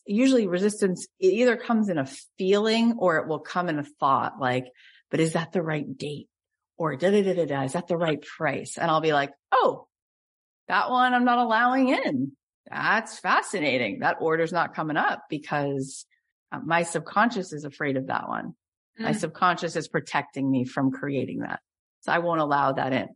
[0.07, 2.07] usually resistance, it either comes in a
[2.38, 4.66] feeling or it will come in a thought like,
[5.11, 6.29] but is that the right date?
[6.79, 8.77] Or da da da da da, is that the right price?
[8.77, 9.87] And I'll be like, oh,
[10.68, 12.33] that one I'm not allowing in.
[12.70, 14.01] That's fascinating.
[14.01, 16.05] That order's not coming up because
[16.53, 18.55] uh, my subconscious is afraid of that one.
[19.01, 19.05] Mm.
[19.05, 21.61] My subconscious is protecting me from creating that.
[22.01, 23.09] So I won't allow that in.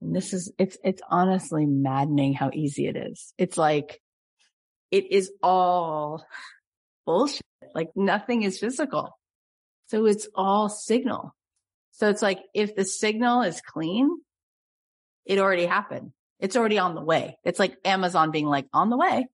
[0.00, 3.34] This is, it's, it's honestly maddening how easy it is.
[3.36, 4.00] It's like,
[4.90, 6.24] it is all
[7.06, 7.42] bullshit.
[7.74, 9.10] Like nothing is physical.
[9.88, 11.34] So it's all signal.
[11.92, 14.08] So it's like, if the signal is clean,
[15.26, 16.12] it already happened.
[16.38, 17.38] It's already on the way.
[17.44, 19.26] It's like Amazon being like on the way.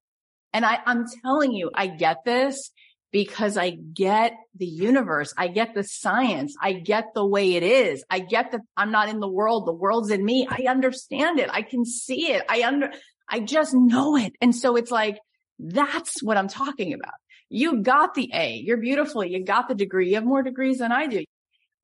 [0.52, 2.70] And I, I'm telling you, I get this
[3.16, 5.32] because I get the universe.
[5.38, 6.54] I get the science.
[6.60, 8.04] I get the way it is.
[8.10, 9.66] I get that I'm not in the world.
[9.66, 10.46] The world's in me.
[10.46, 11.48] I understand it.
[11.50, 12.44] I can see it.
[12.46, 12.92] I under,
[13.26, 14.34] I just know it.
[14.42, 15.18] And so it's like,
[15.58, 17.14] that's what I'm talking about.
[17.48, 18.60] You got the A.
[18.62, 19.24] You're beautiful.
[19.24, 20.10] You got the degree.
[20.10, 21.24] You have more degrees than I do.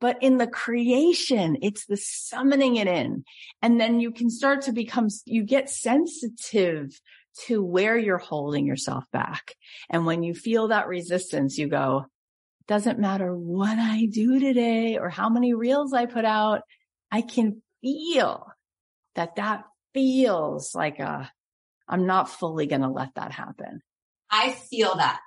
[0.02, 3.24] But in the creation, it's the summoning it in.
[3.62, 7.00] And then you can start to become, you get sensitive
[7.46, 9.54] to where you're holding yourself back.
[9.90, 12.06] And when you feel that resistance, you go,
[12.68, 16.62] doesn't matter what I do today or how many reels I put out.
[17.10, 18.46] I can feel
[19.14, 21.30] that that feels like a,
[21.88, 23.82] I'm not fully going to let that happen.
[24.30, 25.20] I feel that.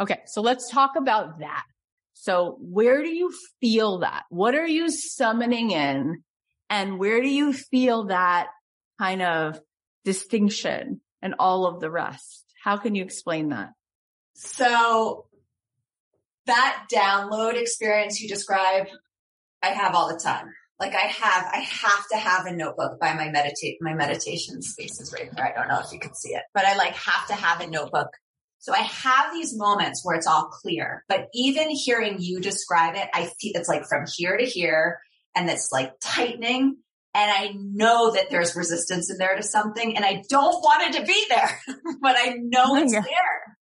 [0.00, 0.20] Okay.
[0.26, 1.64] So let's talk about that.
[2.14, 4.24] So where do you feel that?
[4.28, 6.22] What are you summoning in?
[6.68, 8.48] And where do you feel that
[8.98, 9.60] kind of
[10.04, 11.00] distinction?
[11.22, 12.44] And all of the rest.
[12.62, 13.70] How can you explain that?
[14.34, 15.26] So
[16.46, 18.86] that download experience you describe,
[19.62, 20.52] I have all the time.
[20.78, 25.12] Like I have, I have to have a notebook by my meditate, my meditation spaces
[25.12, 25.44] right there.
[25.44, 27.66] I don't know if you can see it, but I like have to have a
[27.66, 28.08] notebook.
[28.58, 33.08] So I have these moments where it's all clear, but even hearing you describe it,
[33.12, 35.00] I feel it's like from here to here
[35.34, 36.78] and it's like tightening
[37.12, 41.00] and I know that there's resistance in there to something and I don't want it
[41.00, 41.60] to be there,
[42.00, 43.00] but I know oh, it's yeah.
[43.00, 43.58] there.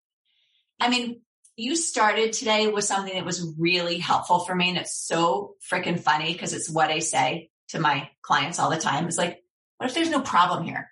[0.79, 1.21] I mean,
[1.55, 5.99] you started today with something that was really helpful for me and it's so freaking
[5.99, 9.07] funny because it's what I say to my clients all the time.
[9.07, 9.43] It's like,
[9.77, 10.89] what if there's no problem here?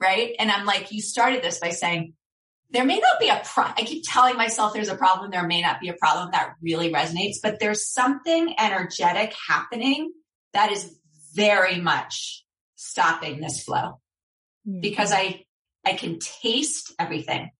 [0.00, 0.34] Right.
[0.38, 2.14] And I'm like, you started this by saying,
[2.70, 5.30] there may not be a pro, I keep telling myself there's a problem.
[5.30, 10.12] There may not be a problem that really resonates, but there's something energetic happening
[10.54, 10.98] that is
[11.34, 12.44] very much
[12.76, 14.00] stopping this flow
[14.66, 14.80] mm-hmm.
[14.80, 15.44] because I,
[15.84, 17.50] I can taste everything.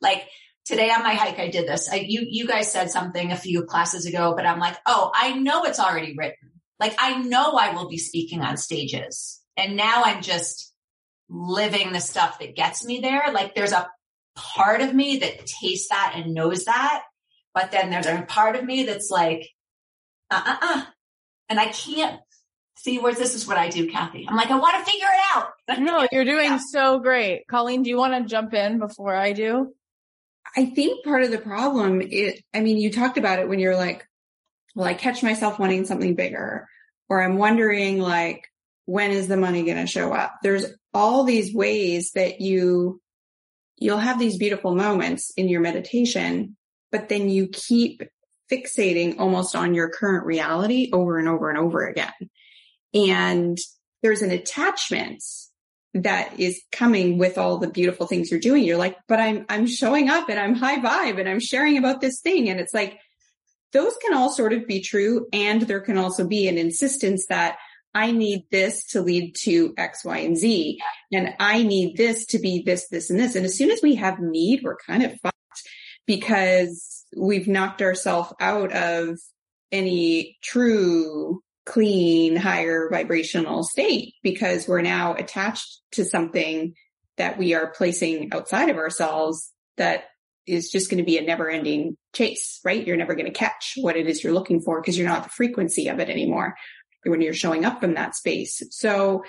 [0.00, 0.26] Like
[0.64, 1.90] today on my hike, I did this.
[1.90, 5.32] I, you, you guys said something a few classes ago, but I'm like, oh, I
[5.32, 6.50] know it's already written.
[6.80, 10.72] Like I know I will be speaking on stages and now I'm just
[11.28, 13.32] living the stuff that gets me there.
[13.32, 13.88] Like there's a
[14.36, 17.02] part of me that tastes that and knows that.
[17.54, 19.48] But then there's a part of me that's like,
[20.30, 20.84] uh uh uh.
[21.48, 22.20] And I can't
[22.76, 24.26] see where this is what I do, Cathy.
[24.28, 25.80] I'm like, I want to figure it out.
[25.80, 27.46] No, you're doing so great.
[27.48, 29.74] Colleen, do you want to jump in before I do?
[30.56, 33.76] I think part of the problem it I mean, you talked about it when you're
[33.76, 34.06] like,
[34.74, 36.68] well, I catch myself wanting something bigger,
[37.08, 38.44] or I'm wondering like,
[38.86, 40.34] when is the money going to show up?
[40.42, 43.00] There's all these ways that you,
[43.76, 46.56] you'll have these beautiful moments in your meditation,
[46.92, 48.02] but then you keep
[48.50, 52.12] fixating almost on your current reality over and over and over again.
[52.94, 53.58] And
[54.02, 55.22] there's an attachment
[55.94, 58.64] that is coming with all the beautiful things you're doing.
[58.64, 62.00] You're like, but I'm, I'm showing up and I'm high vibe and I'm sharing about
[62.00, 62.48] this thing.
[62.50, 62.98] And it's like,
[63.72, 65.26] those can all sort of be true.
[65.32, 67.58] And there can also be an insistence that
[67.94, 70.80] I need this to lead to X, Y, and Z.
[71.12, 73.36] And I need this to be this, this, and this.
[73.36, 75.68] And as soon as we have need, we're kind of fucked
[76.06, 79.18] because we've knocked ourselves out of
[79.70, 86.74] any true clean, higher vibrational state because we're now attached to something
[87.16, 90.04] that we are placing outside of ourselves that
[90.46, 92.86] is just going to be a never ending chase, right?
[92.86, 95.30] You're never going to catch what it is you're looking for because you're not the
[95.30, 96.54] frequency of it anymore
[97.04, 98.62] when you're showing up from that space.
[98.70, 99.24] So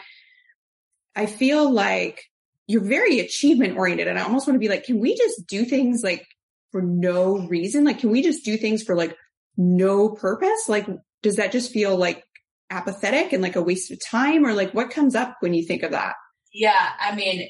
[1.15, 2.21] I feel like
[2.67, 5.63] you're very achievement oriented and I almost want to be like, can we just do
[5.63, 6.25] things like
[6.71, 7.85] for no reason?
[7.85, 9.15] Like, can we just do things for like
[9.55, 10.67] no purpose?
[10.67, 10.87] Like,
[11.25, 12.23] does that just feel like
[12.69, 15.81] apathetic and like a waste of time or like what comes up when you think
[15.81, 16.13] of that?
[16.53, 16.87] Yeah.
[16.99, 17.49] I mean,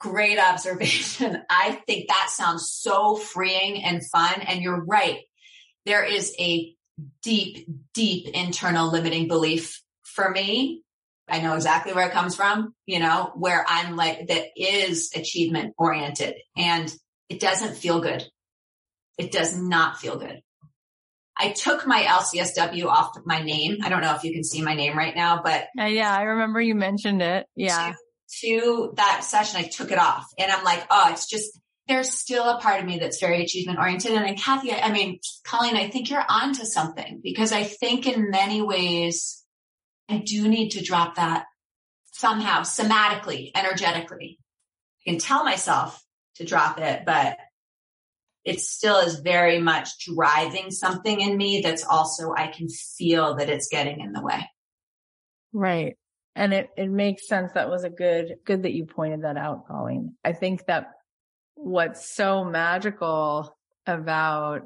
[0.00, 1.40] great observation.
[1.48, 4.40] I think that sounds so freeing and fun.
[4.40, 5.20] And you're right.
[5.86, 6.74] There is a
[7.22, 10.82] deep, deep internal limiting belief for me.
[11.28, 15.74] I know exactly where it comes from, you know, where I'm like, that is achievement
[15.78, 16.92] oriented and
[17.28, 18.24] it doesn't feel good.
[19.18, 20.42] It does not feel good.
[21.36, 23.78] I took my LCSW off of my name.
[23.82, 26.22] I don't know if you can see my name right now, but uh, yeah, I
[26.22, 27.46] remember you mentioned it.
[27.56, 27.94] Yeah.
[28.40, 32.10] To, to that session, I took it off and I'm like, oh, it's just, there's
[32.10, 34.12] still a part of me that's very achievement oriented.
[34.12, 38.30] And then Cathy, I mean, Colleen, I think you're onto something because I think in
[38.30, 39.44] many ways
[40.08, 41.46] I do need to drop that
[42.12, 44.38] somehow somatically, energetically.
[45.06, 46.00] I can tell myself
[46.36, 47.36] to drop it, but
[48.44, 53.48] it still is very much driving something in me that's also I can feel that
[53.48, 54.48] it's getting in the way.
[55.52, 55.96] Right.
[56.36, 57.52] And it, it makes sense.
[57.52, 60.14] That was a good, good that you pointed that out, Colleen.
[60.24, 60.90] I think that
[61.54, 64.62] what's so magical about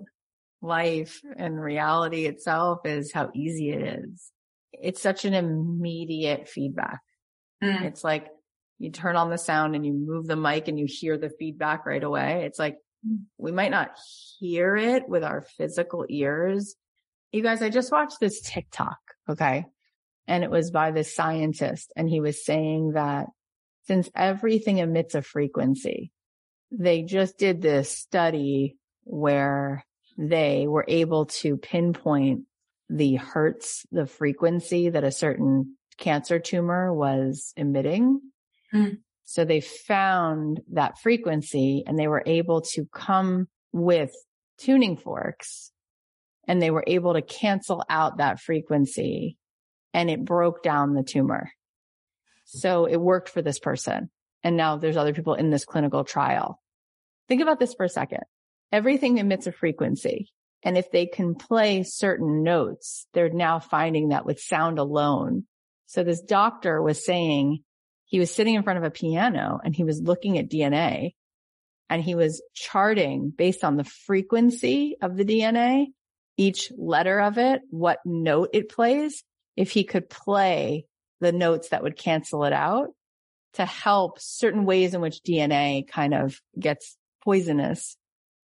[0.62, 4.32] life and reality itself is how easy it is.
[4.72, 7.00] It's such an immediate feedback.
[7.62, 7.82] Mm.
[7.82, 8.28] It's like
[8.78, 11.84] you turn on the sound and you move the mic and you hear the feedback
[11.86, 12.44] right away.
[12.46, 12.76] It's like
[13.36, 13.90] we might not
[14.38, 16.74] hear it with our physical ears.
[17.32, 18.98] You guys, I just watched this TikTok.
[19.28, 19.66] Okay.
[20.26, 23.26] And it was by this scientist and he was saying that
[23.86, 26.12] since everything emits a frequency,
[26.70, 29.84] they just did this study where
[30.18, 32.42] they were able to pinpoint
[32.90, 38.20] the hertz, the frequency that a certain cancer tumor was emitting.
[38.74, 38.98] Mm.
[39.30, 44.10] So they found that frequency and they were able to come with
[44.56, 45.70] tuning forks
[46.46, 49.36] and they were able to cancel out that frequency
[49.92, 51.52] and it broke down the tumor.
[52.46, 54.08] So it worked for this person.
[54.42, 56.58] And now there's other people in this clinical trial.
[57.28, 58.22] Think about this for a second.
[58.72, 60.32] Everything emits a frequency.
[60.62, 65.44] And if they can play certain notes, they're now finding that with sound alone.
[65.84, 67.62] So this doctor was saying
[68.08, 71.14] he was sitting in front of a piano and he was looking at DNA
[71.90, 75.86] and he was charting based on the frequency of the DNA,
[76.38, 79.22] each letter of it, what note it plays.
[79.56, 80.86] If he could play
[81.20, 82.88] the notes that would cancel it out,
[83.54, 87.96] to help certain ways in which DNA kind of gets poisonous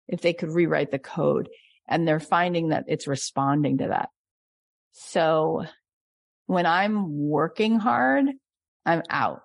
[0.09, 1.49] if they could rewrite the code.
[1.87, 4.09] And they're finding that it's responding to that.
[4.93, 5.65] So
[6.47, 8.27] when I'm working hard,
[8.85, 9.43] I'm out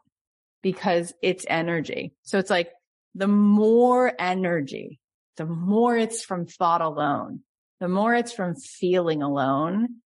[0.61, 2.13] because it's energy.
[2.23, 2.69] So it's like
[3.15, 4.99] the more energy,
[5.37, 7.41] the more it's from thought alone,
[7.79, 10.01] the more it's from feeling alone,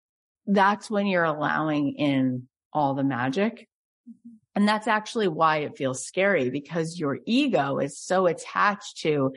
[0.45, 3.67] that's when you're allowing in all the magic.
[4.09, 4.35] Mm-hmm.
[4.55, 9.33] And that's actually why it feels scary because your ego is so attached to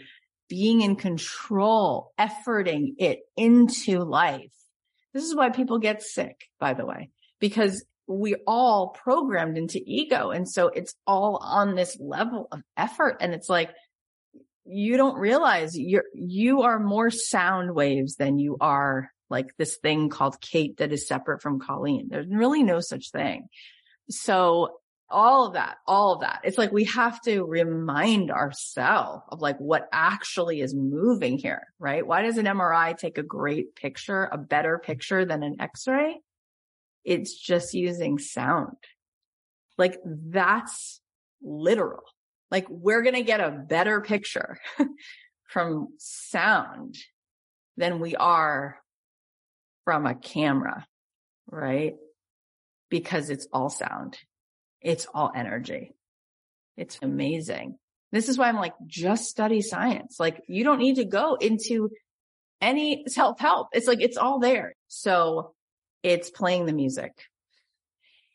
[0.49, 4.53] being in control, efforting it into life.
[5.12, 10.30] This is why people get sick, by the way, because we all programmed into ego.
[10.30, 13.18] And so it's all on this level of effort.
[13.20, 13.70] And it's like,
[14.66, 20.09] you don't realize you're, you are more sound waves than you are like this thing
[20.09, 22.09] called Kate that is separate from Colleen.
[22.11, 23.48] There's really no such thing.
[24.11, 24.78] So
[25.11, 26.40] all of that, all of that.
[26.44, 32.07] It's like we have to remind ourselves of like what actually is moving here, right?
[32.07, 36.20] Why does an MRI take a great picture, a better picture than an x-ray?
[37.05, 38.76] It's just using sound.
[39.76, 41.00] Like that's
[41.42, 42.05] literal.
[42.50, 44.59] Like we're going to get a better picture
[45.48, 46.96] from sound
[47.76, 48.78] than we are
[49.84, 50.86] from a camera,
[51.50, 51.94] right?
[52.90, 54.18] Because it's all sound.
[54.80, 55.94] It's all energy.
[56.76, 57.78] It's amazing.
[58.12, 60.20] This is why I'm like, just study science.
[60.20, 61.90] Like you don't need to go into
[62.61, 63.68] any self help.
[63.72, 64.74] It's like, it's all there.
[64.88, 65.53] So
[66.05, 67.12] it's playing the music.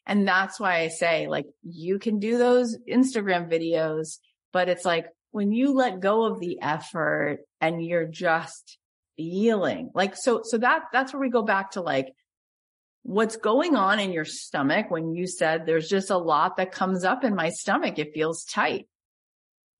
[0.05, 4.17] And that's why I say like, you can do those Instagram videos,
[4.51, 8.79] but it's like when you let go of the effort and you're just
[9.15, 12.07] feeling like, so, so that, that's where we go back to like,
[13.03, 17.05] what's going on in your stomach when you said there's just a lot that comes
[17.05, 17.99] up in my stomach.
[17.99, 18.87] It feels tight.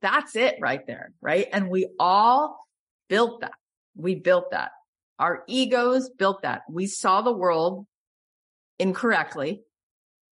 [0.01, 1.11] That's it right there.
[1.21, 1.47] Right.
[1.51, 2.65] And we all
[3.09, 3.53] built that.
[3.95, 4.71] We built that.
[5.20, 6.61] Our egos built that.
[6.70, 7.86] We saw the world
[8.80, 9.61] incorrectly.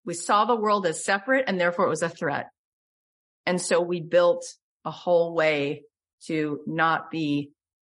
[0.06, 2.48] We saw the world as separate and therefore it was a threat.
[3.46, 4.46] And so we built
[4.86, 5.84] a whole way
[6.26, 7.52] to not be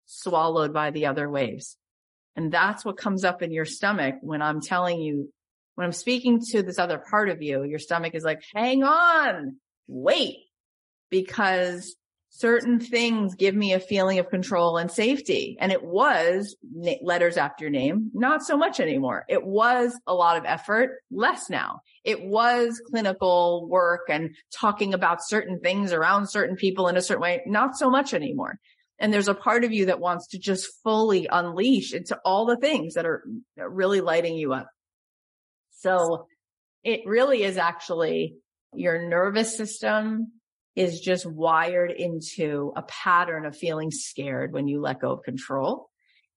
[0.06, 1.78] swallowed by the other waves.
[2.36, 5.32] And that's what comes up in your stomach when I'm telling you,
[5.76, 9.58] when I'm speaking to this other part of you, your stomach is like, hang on,
[9.88, 10.38] wait,
[11.10, 11.96] because
[12.34, 15.58] certain things give me a feeling of control and safety.
[15.60, 16.56] And it was
[17.02, 19.26] letters after your name, not so much anymore.
[19.28, 21.82] It was a lot of effort, less now.
[22.06, 27.22] It was clinical work and talking about certain things around certain people in a certain
[27.22, 28.60] way, not so much anymore.
[28.98, 32.58] And there's a part of you that wants to just fully unleash into all the
[32.58, 33.24] things that are
[33.58, 34.70] really lighting you up.
[35.72, 36.28] So
[36.84, 38.36] it really is actually
[38.74, 40.32] your nervous system
[40.76, 45.90] is just wired into a pattern of feeling scared when you let go of control.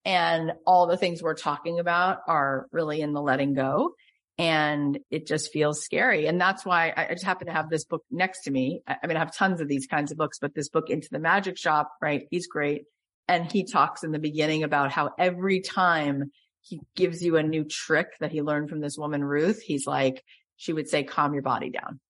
[0.05, 3.95] And all the things we're talking about are really in the letting go
[4.37, 6.26] and it just feels scary.
[6.26, 8.82] And that's why I just happen to have this book next to me.
[8.87, 11.20] I mean, I have tons of these kinds of books, but this book into the
[11.20, 12.26] magic shop, right?
[12.30, 12.82] He's great.
[13.28, 17.64] And he talks in the beginning about how every time he gives you a new
[17.64, 20.22] trick that he learned from this woman, Ruth, he's like,
[20.57, 22.01] she would say, calm your body down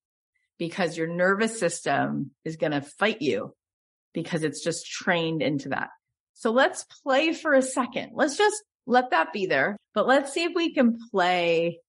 [0.58, 3.54] because your nervous system is going to fight you
[4.12, 5.90] because it's just trained into that.
[6.34, 8.12] So let's play for a second.
[8.14, 11.80] Let's just let that be there, but let's see if we can play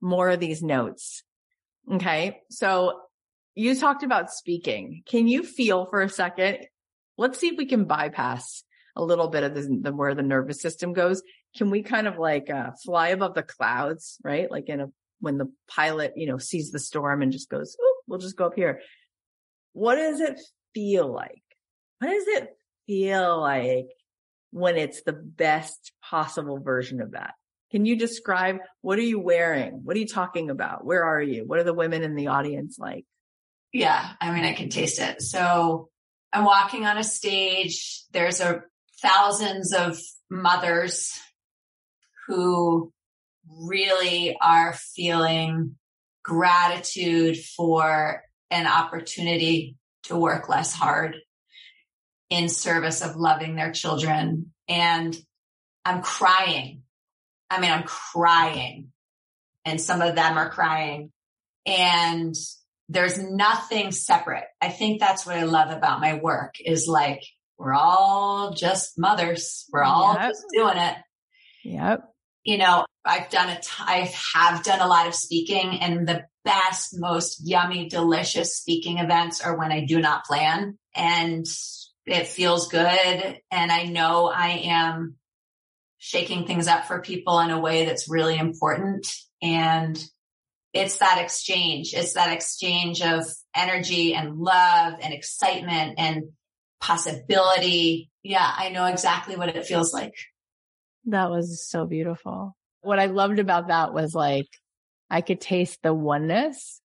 [0.00, 1.22] more of these notes.
[1.92, 2.40] Okay.
[2.50, 3.00] So
[3.54, 5.02] you talked about speaking.
[5.06, 6.58] Can you feel for a second?
[7.16, 8.62] Let's see if we can bypass
[8.94, 11.22] a little bit of the, the where the nervous system goes.
[11.56, 14.50] Can we kind of like uh, fly above the clouds, right?
[14.50, 14.88] Like in a
[15.20, 18.46] when the pilot, you know, sees the storm and just goes, oh, we'll just go
[18.46, 18.80] up here.
[19.72, 20.40] What does it
[20.74, 21.42] feel like?
[21.98, 22.56] What does it
[22.86, 23.88] feel like
[24.50, 27.34] when it's the best possible version of that?
[27.70, 29.80] Can you describe what are you wearing?
[29.84, 30.84] What are you talking about?
[30.84, 31.44] Where are you?
[31.46, 33.04] What are the women in the audience like?
[33.72, 35.20] Yeah, I mean, I can taste it.
[35.20, 35.90] So
[36.32, 38.04] I'm walking on a stage.
[38.12, 38.62] There's a
[39.02, 39.98] thousands of
[40.30, 41.18] mothers
[42.26, 42.92] who
[43.50, 45.76] really are feeling
[46.24, 51.16] gratitude for an opportunity to work less hard
[52.30, 54.52] in service of loving their children.
[54.68, 55.16] And
[55.84, 56.82] I'm crying
[57.50, 58.92] I mean, I'm crying
[59.64, 61.12] and some of them are crying
[61.66, 62.34] and
[62.88, 64.44] there's nothing separate.
[64.60, 67.22] I think that's what I love about my work is like,
[67.58, 69.66] we're all just mothers.
[69.72, 70.30] We're all yep.
[70.30, 70.96] just doing it.
[71.64, 72.04] Yep.
[72.48, 76.24] You know, I've done a, t- I have done a lot of speaking and the
[76.46, 81.44] best, most yummy, delicious speaking events are when I do not plan and
[82.06, 83.38] it feels good.
[83.50, 85.16] And I know I am
[85.98, 89.06] shaking things up for people in a way that's really important.
[89.42, 90.02] And
[90.72, 91.92] it's that exchange.
[91.92, 96.30] It's that exchange of energy and love and excitement and
[96.80, 98.10] possibility.
[98.22, 100.14] Yeah, I know exactly what it feels like.
[101.08, 102.54] That was so beautiful.
[102.82, 104.46] What I loved about that was like,
[105.08, 106.82] I could taste the oneness,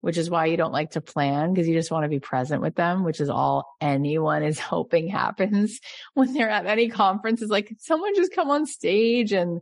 [0.00, 2.62] which is why you don't like to plan because you just want to be present
[2.62, 5.78] with them, which is all anyone is hoping happens
[6.14, 9.60] when they're at any conference is like, someone just come on stage and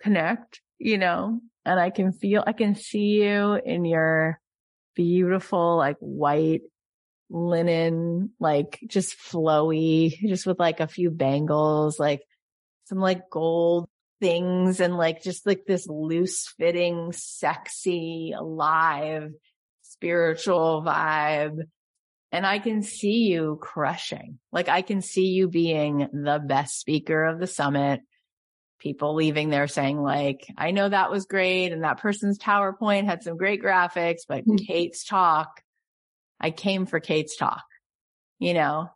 [0.00, 4.40] connect, you know, and I can feel, I can see you in your
[4.94, 6.62] beautiful, like white
[7.30, 12.22] linen, like just flowy, just with like a few bangles, like
[12.84, 13.88] some like gold
[14.20, 19.30] things and like just like this loose fitting, sexy, alive,
[19.82, 21.58] spiritual vibe.
[22.32, 24.38] And I can see you crushing.
[24.50, 28.00] Like I can see you being the best speaker of the summit.
[28.80, 31.72] People leaving there saying like, I know that was great.
[31.72, 34.44] And that person's PowerPoint had some great graphics, but.
[34.66, 35.62] Kate's talk,
[36.40, 37.64] I came for Kate's talk,
[38.38, 38.90] you know,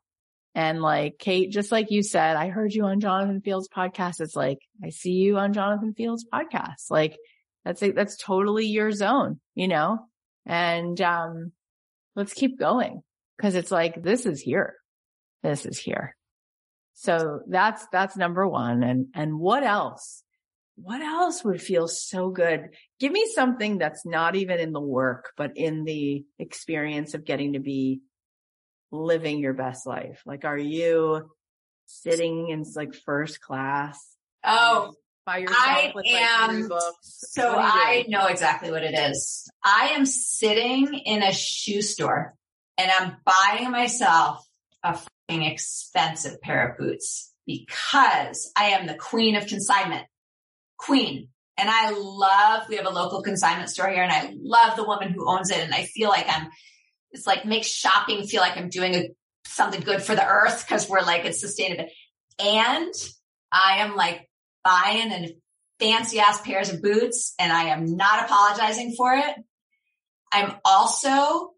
[0.59, 4.21] and like Kate, just like you said, I heard you on Jonathan Fields podcast.
[4.21, 6.91] It's like, I see you on Jonathan Fields podcast.
[6.91, 7.17] Like
[7.65, 10.01] that's, a, that's totally your zone, you know?
[10.47, 11.53] And, um,
[12.17, 13.03] let's keep going
[13.37, 14.75] because it's like, this is here.
[15.45, 16.17] This is here.
[16.95, 18.83] So that's, that's number one.
[18.83, 20.25] And, and what else?
[20.75, 22.71] What else would feel so good?
[22.99, 27.53] Give me something that's not even in the work, but in the experience of getting
[27.53, 28.01] to be
[28.91, 30.22] living your best life?
[30.26, 31.30] Like, are you
[31.86, 33.99] sitting in like first class?
[34.45, 34.95] Um, oh,
[35.26, 36.95] by yourself I with am, like books?
[37.03, 39.51] So I know exactly what it is.
[39.62, 42.34] I am sitting in a shoe store
[42.78, 44.47] and I'm buying myself
[44.82, 50.07] a fucking expensive pair of boots because I am the queen of consignment.
[50.78, 51.28] Queen.
[51.57, 55.11] And I love, we have a local consignment store here and I love the woman
[55.11, 55.59] who owns it.
[55.59, 56.49] And I feel like I'm
[57.13, 59.11] it's like makes shopping feel like I'm doing a,
[59.47, 61.87] something good for the earth because we're like, it's sustainable.
[62.39, 62.93] And
[63.51, 64.29] I am like
[64.65, 65.31] buying and
[65.81, 69.35] fancy ass pairs of boots and I am not apologizing for it.
[70.33, 71.53] I'm also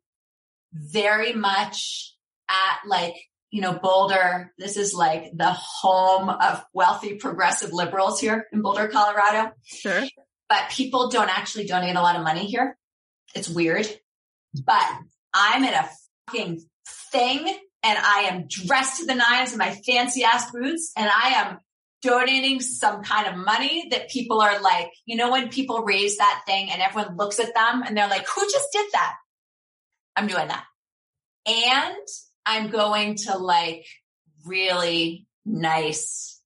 [0.72, 2.14] very much
[2.48, 3.14] at like,
[3.50, 4.52] you know, Boulder.
[4.58, 9.52] This is like the home of wealthy progressive liberals here in Boulder, Colorado.
[9.64, 10.04] Sure.
[10.48, 12.76] But people don't actually donate a lot of money here.
[13.34, 13.88] It's weird.
[14.64, 14.88] But
[15.34, 15.90] I'm at a
[16.26, 16.62] fucking
[17.12, 17.46] thing
[17.82, 21.58] and I am dressed to the nines in my fancy ass boots and I am
[22.02, 26.42] donating some kind of money that people are like, you know, when people raise that
[26.46, 29.14] thing and everyone looks at them and they're like, who just did that?
[30.16, 30.64] I'm doing that.
[31.46, 32.06] And
[32.46, 33.86] I'm going to like
[34.46, 36.40] really nice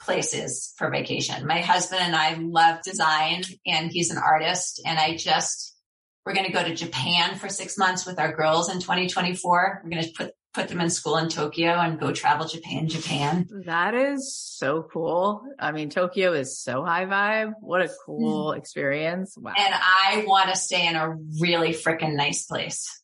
[0.00, 1.46] places for vacation.
[1.46, 5.71] My husband and I love design and he's an artist and I just
[6.24, 9.82] we're going to go to Japan for six months with our girls in 2024.
[9.82, 13.48] We're going to put put them in school in Tokyo and go travel Japan, Japan.
[13.64, 15.42] That is so cool.
[15.58, 17.54] I mean, Tokyo is so high vibe.
[17.60, 18.58] What a cool mm.
[18.58, 19.34] experience.
[19.36, 19.54] Wow.
[19.56, 23.02] And I want to stay in a really freaking nice place.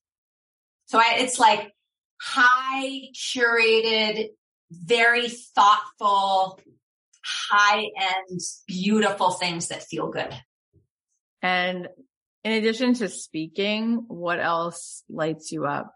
[0.87, 1.73] So I, it's like
[2.21, 4.29] high curated,
[4.71, 6.61] very thoughtful,
[7.25, 10.35] high end, beautiful things that feel good.
[11.41, 11.89] And
[12.45, 15.93] in addition to speaking, what else lights you up?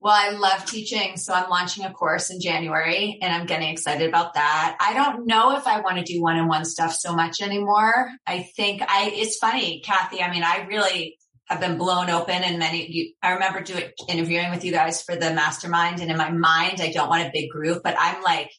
[0.00, 1.16] Well, I love teaching.
[1.16, 4.76] So I'm launching a course in January and I'm getting excited about that.
[4.80, 8.08] I don't know if I want to do one-on-one stuff so much anymore.
[8.24, 10.22] I think I, it's funny, Cathy.
[10.22, 14.50] I mean, I really have been blown open and many, you, I remember doing interviewing
[14.50, 17.50] with you guys for the mastermind and in my mind, I don't want a big
[17.50, 18.50] group, but I'm like,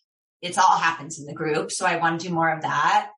[0.42, 1.72] it's all happens in the group.
[1.72, 3.10] So I want to do more of that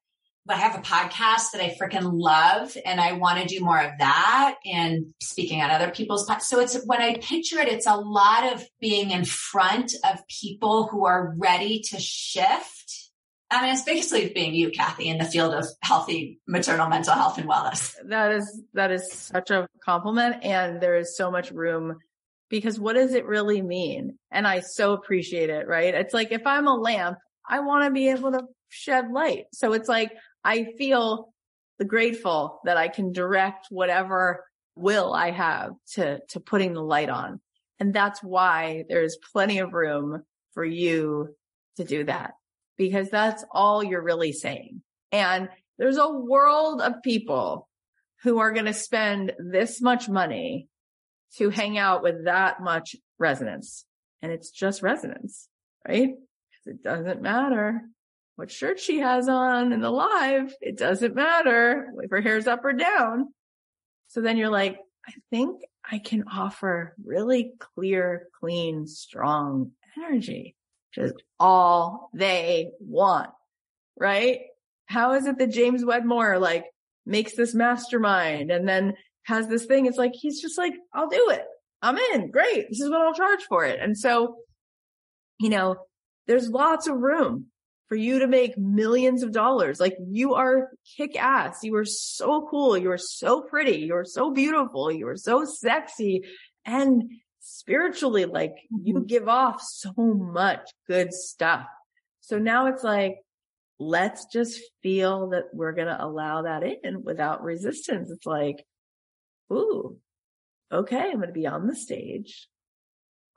[0.50, 3.92] I have a podcast that I freaking love and I want to do more of
[4.00, 8.54] that and speaking on other people's So it's when I picture it, it's a lot
[8.54, 13.12] of being in front of people who are ready to shift.
[13.52, 17.38] I mean, it's basically being you, Cathy, in the field of healthy maternal mental health
[17.38, 17.96] and wellness.
[18.08, 20.44] That is, that is such a compliment.
[20.44, 21.98] And there is so much room
[22.50, 24.18] because what does it really mean?
[24.32, 25.94] And I so appreciate it, right?
[25.94, 27.18] It's like if I'm a lamp,
[27.48, 29.46] I want to be able to shed light.
[29.54, 30.12] So it's like
[30.44, 31.34] I feel
[31.80, 37.10] the grateful that I can direct whatever will I have to, to putting the light
[37.10, 37.40] on.
[37.80, 40.24] And that's why there's plenty of room
[40.54, 41.36] for you
[41.78, 42.34] to do that
[42.78, 44.82] because that's all you're really saying.
[45.12, 47.68] And there's a world of people
[48.24, 50.68] who are going to spend this much money
[51.38, 53.86] to hang out with that much resonance.
[54.22, 55.48] And it's just resonance,
[55.88, 56.12] right?
[56.66, 57.82] It doesn't matter
[58.42, 60.52] what shirt she has on in the live.
[60.62, 63.32] It doesn't matter if her hair's up or down.
[64.08, 70.56] So then you're like, I think I can offer really clear, clean, strong energy,
[70.92, 73.30] just all they want.
[73.96, 74.40] Right?
[74.88, 76.66] How is it that James Wedmore like
[77.06, 79.86] makes this mastermind and then has this thing?
[79.86, 81.46] It's like, he's just like, I'll do it.
[81.84, 82.32] I'm in.
[82.32, 82.70] Great.
[82.70, 83.80] This is what I'll charge for it.
[83.80, 84.38] And so,
[85.40, 85.76] you know,
[86.26, 87.51] there's lots of room
[87.92, 89.78] for you to make millions of dollars.
[89.78, 91.60] Like you are kick ass.
[91.62, 92.78] You are so cool.
[92.78, 93.80] You are so pretty.
[93.80, 94.90] You are so beautiful.
[94.90, 96.24] You are so sexy
[96.64, 97.04] and
[97.42, 99.08] spiritually, like you mm-hmm.
[99.08, 101.66] give off so much good stuff.
[102.22, 103.18] So now it's like,
[103.78, 108.10] let's just feel that we're going to allow that in without resistance.
[108.10, 108.64] It's like,
[109.52, 109.98] ooh,
[110.72, 112.48] okay, I'm going to be on the stage.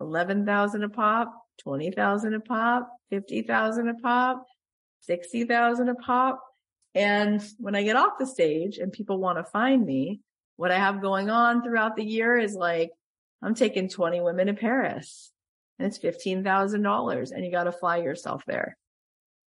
[0.00, 4.44] 11,000 a pop, 20,000 a pop, 50,000 a pop,
[5.02, 6.42] 60,000 a pop.
[6.94, 10.20] And when I get off the stage and people want to find me,
[10.56, 12.90] what I have going on throughout the year is like,
[13.42, 15.32] I'm taking 20 women to Paris
[15.78, 18.76] and it's $15,000 and you got to fly yourself there.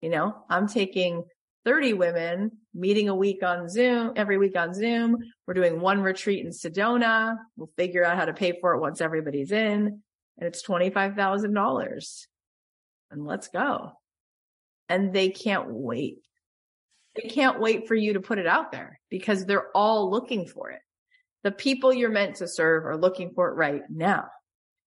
[0.01, 1.25] You know, I'm taking
[1.65, 5.19] 30 women meeting a week on Zoom, every week on Zoom.
[5.47, 7.37] We're doing one retreat in Sedona.
[7.57, 10.03] We'll figure out how to pay for it once everybody's in
[10.39, 12.27] and it's $25,000
[13.11, 13.93] and let's go.
[14.89, 16.19] And they can't wait.
[17.15, 20.71] They can't wait for you to put it out there because they're all looking for
[20.71, 20.81] it.
[21.45, 24.25] The people you're meant to serve are looking for it right now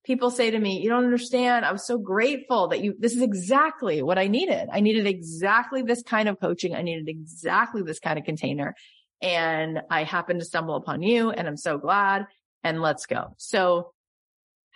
[0.08, 1.66] people say to me, you don't understand.
[1.66, 4.70] I'm so grateful that you, this is exactly what I needed.
[4.72, 6.74] I needed exactly this kind of coaching.
[6.74, 8.74] I needed exactly this kind of container.
[9.22, 12.26] And I happened to stumble upon you and I'm so glad
[12.64, 13.36] and let's go.
[13.38, 13.92] So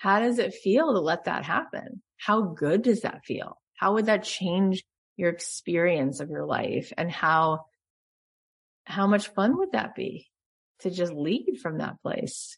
[0.02, 2.02] how does it feel to let that happen?
[2.18, 3.62] How good does that feel?
[3.76, 4.84] How would that change
[5.16, 7.66] your experience of your life and how,
[8.84, 10.28] how much fun would that be
[10.80, 12.58] to just lead from that place?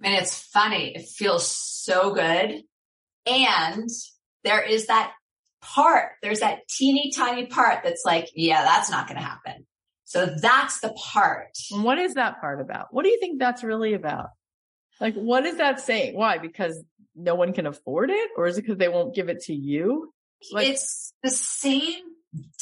[0.00, 0.94] And it's funny.
[0.94, 2.62] It feels so good.
[3.26, 3.88] And
[4.44, 5.12] there is that
[5.60, 9.66] part, there's that teeny tiny part that's like, yeah, that's not going to happen.
[10.04, 11.50] So that's the part.
[11.72, 12.86] What is that part about?
[12.92, 14.28] What do you think that's really about?
[15.00, 16.14] Like, what is that saying?
[16.14, 16.38] Why?
[16.38, 16.82] Because
[17.14, 18.30] no one can afford it?
[18.36, 20.12] Or is it because they won't give it to you?
[20.52, 22.02] Like, it's the same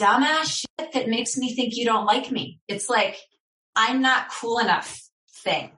[0.00, 2.60] dumbass shit that makes me think you don't like me.
[2.68, 3.16] It's like,
[3.76, 5.00] I'm not cool enough
[5.44, 5.70] thing.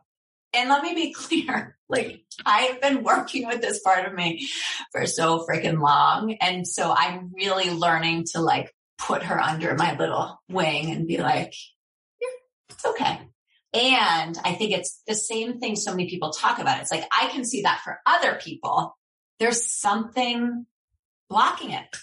[0.53, 4.49] And let me be clear, like I've been working with this part of me
[4.93, 6.35] for so freaking long.
[6.41, 11.19] And so I'm really learning to like put her under my little wing and be
[11.19, 11.55] like,
[12.21, 12.29] yeah,
[12.75, 13.21] it's okay.
[13.73, 16.81] And I think it's the same thing so many people talk about.
[16.81, 18.97] It's like, I can see that for other people.
[19.39, 20.67] There's something
[21.29, 21.97] blocking it,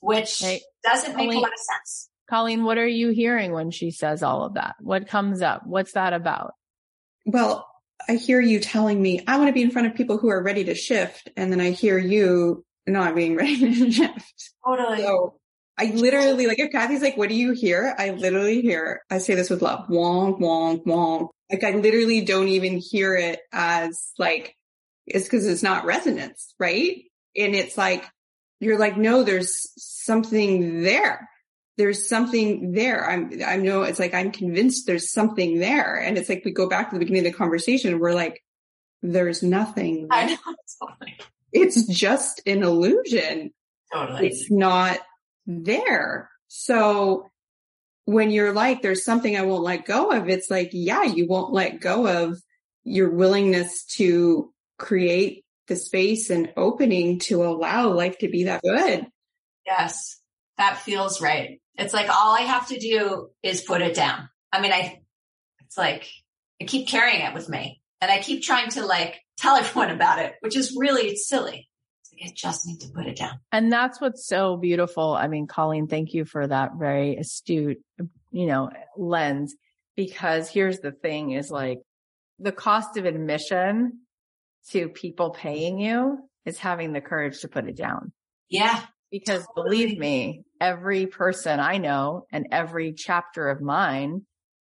[0.00, 2.08] which hey, doesn't make Colleen, a lot of sense.
[2.30, 4.76] Colleen, what are you hearing when she says all of that?
[4.80, 5.66] What comes up?
[5.66, 6.54] What's that about?
[7.26, 7.68] Well,
[8.08, 10.42] I hear you telling me I want to be in front of people who are
[10.42, 11.28] ready to shift.
[11.36, 14.52] And then I hear you not being ready to shift.
[14.64, 14.98] Totally.
[14.98, 15.40] So
[15.78, 17.94] I literally, like, if Cathy's like, what do you hear?
[17.98, 21.30] I literally hear, I say this with love, wonk, wonk, wonk.
[21.50, 24.54] Like, I literally don't even hear it as like,
[25.06, 27.02] it's because it's not resonance, right?
[27.36, 28.04] And it's like,
[28.60, 31.28] you're like, no, there's something there
[31.78, 33.08] there's something there.
[33.08, 35.96] I'm, I know it's like, I'm convinced there's something there.
[35.96, 37.98] And it's like, we go back to the beginning of the conversation.
[37.98, 38.42] We're like,
[39.02, 40.08] there's nothing.
[40.08, 40.18] There.
[40.18, 40.88] I know.
[41.52, 43.52] It's just an illusion.
[43.92, 44.28] Totally.
[44.28, 44.98] It's not
[45.46, 46.30] there.
[46.48, 47.30] So
[48.04, 51.52] when you're like, there's something I won't let go of, it's like, yeah, you won't
[51.52, 52.40] let go of
[52.84, 59.06] your willingness to create the space and opening to allow life to be that good.
[59.64, 60.20] Yes,
[60.58, 61.60] that feels right.
[61.76, 64.28] It's like all I have to do is put it down.
[64.52, 65.00] I mean, I,
[65.64, 66.08] it's like
[66.60, 70.18] I keep carrying it with me and I keep trying to like tell everyone about
[70.18, 71.68] it, which is really, silly.
[72.24, 73.40] I just need to put it down.
[73.50, 75.14] And that's what's so beautiful.
[75.14, 77.78] I mean, Colleen, thank you for that very astute,
[78.30, 79.54] you know, lens,
[79.96, 81.78] because here's the thing is like
[82.38, 84.00] the cost of admission
[84.70, 88.12] to people paying you is having the courage to put it down.
[88.48, 88.80] Yeah.
[89.10, 94.24] Because believe me, every person I know and every chapter of mine,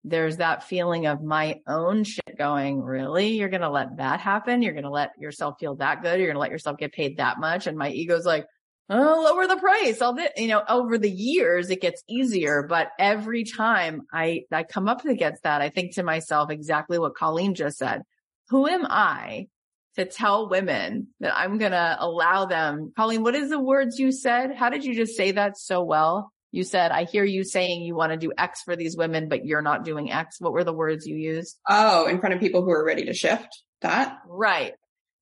[0.07, 3.29] there's that feeling of my own shit going, really?
[3.29, 4.61] You're going to let that happen?
[4.61, 6.19] You're going to let yourself feel that good?
[6.19, 7.65] You're going to let yourself get paid that much?
[7.65, 8.45] And my ego's like,
[8.89, 10.01] oh, lower the price.
[10.01, 12.63] I'll, you know, over the years, it gets easier.
[12.69, 17.15] But every time I, I come up against that, I think to myself exactly what
[17.15, 18.03] Colleen just said.
[18.49, 19.47] Who am I
[19.95, 22.91] to tell women that I'm going to allow them.
[22.95, 24.53] Colleen, what is the words you said?
[24.53, 26.31] How did you just say that so well?
[26.55, 29.45] You said, I hear you saying you want to do X for these women, but
[29.45, 30.39] you're not doing X.
[30.39, 31.59] What were the words you used?
[31.69, 33.49] Oh, in front of people who are ready to shift
[33.81, 34.19] that.
[34.25, 34.71] Right.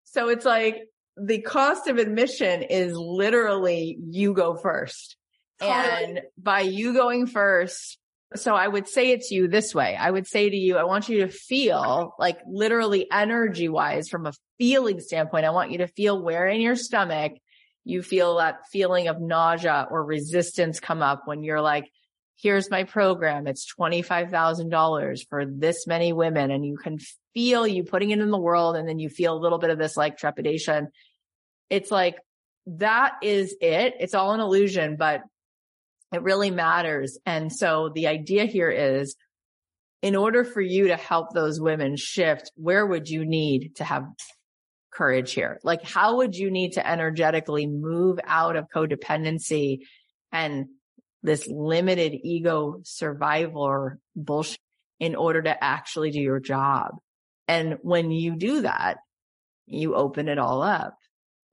[0.03, 0.83] So it's like
[1.17, 5.17] the cost of admission is literally you go first.
[5.59, 7.97] And by you going first,
[8.35, 9.95] so I would say it to you this way.
[9.95, 14.27] I would say to you, I want you to feel like literally energy wise from
[14.27, 15.45] a feeling standpoint.
[15.45, 17.33] I want you to feel where in your stomach
[17.85, 21.89] you feel that feeling of nausea or resistance come up when you're like,
[22.41, 23.47] here's my program.
[23.47, 26.51] It's $25,000 for this many women.
[26.51, 26.97] And you can
[27.33, 28.75] feel you putting it in the world.
[28.75, 30.89] And then you feel a little bit of this like trepidation.
[31.69, 32.15] It's like,
[32.65, 33.95] that is it.
[33.99, 35.21] It's all an illusion, but
[36.13, 37.17] it really matters.
[37.25, 39.15] And so the idea here is
[40.01, 44.03] in order for you to help those women shift, where would you need to have
[44.93, 45.59] courage here?
[45.63, 49.79] Like, how would you need to energetically move out of codependency
[50.31, 50.65] and
[51.21, 54.59] this limited ego survivor bullshit
[54.99, 56.91] in order to actually do your job?
[57.47, 58.97] And when you do that,
[59.65, 60.95] you open it all up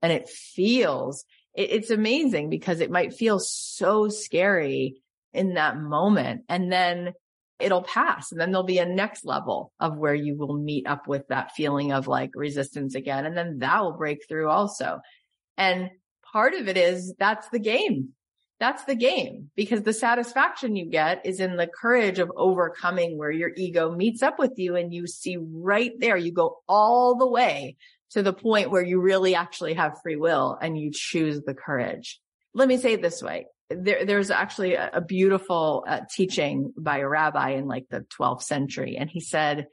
[0.01, 1.25] and it feels,
[1.55, 5.01] it, it's amazing because it might feel so scary
[5.33, 6.43] in that moment.
[6.49, 7.13] And then
[7.61, 11.07] it'll pass and then there'll be a next level of where you will meet up
[11.07, 13.25] with that feeling of like resistance again.
[13.25, 14.99] And then that will break through also.
[15.57, 15.89] And
[16.31, 18.09] part of it is that's the game.
[18.59, 23.31] That's the game because the satisfaction you get is in the courage of overcoming where
[23.31, 27.27] your ego meets up with you and you see right there, you go all the
[27.27, 27.77] way
[28.11, 32.19] to the point where you really actually have free will and you choose the courage.
[32.53, 33.47] Let me say it this way
[33.79, 38.43] there, there's actually a, a beautiful uh, teaching by a rabbi in like the 12th
[38.43, 38.97] century.
[38.97, 39.67] And he said,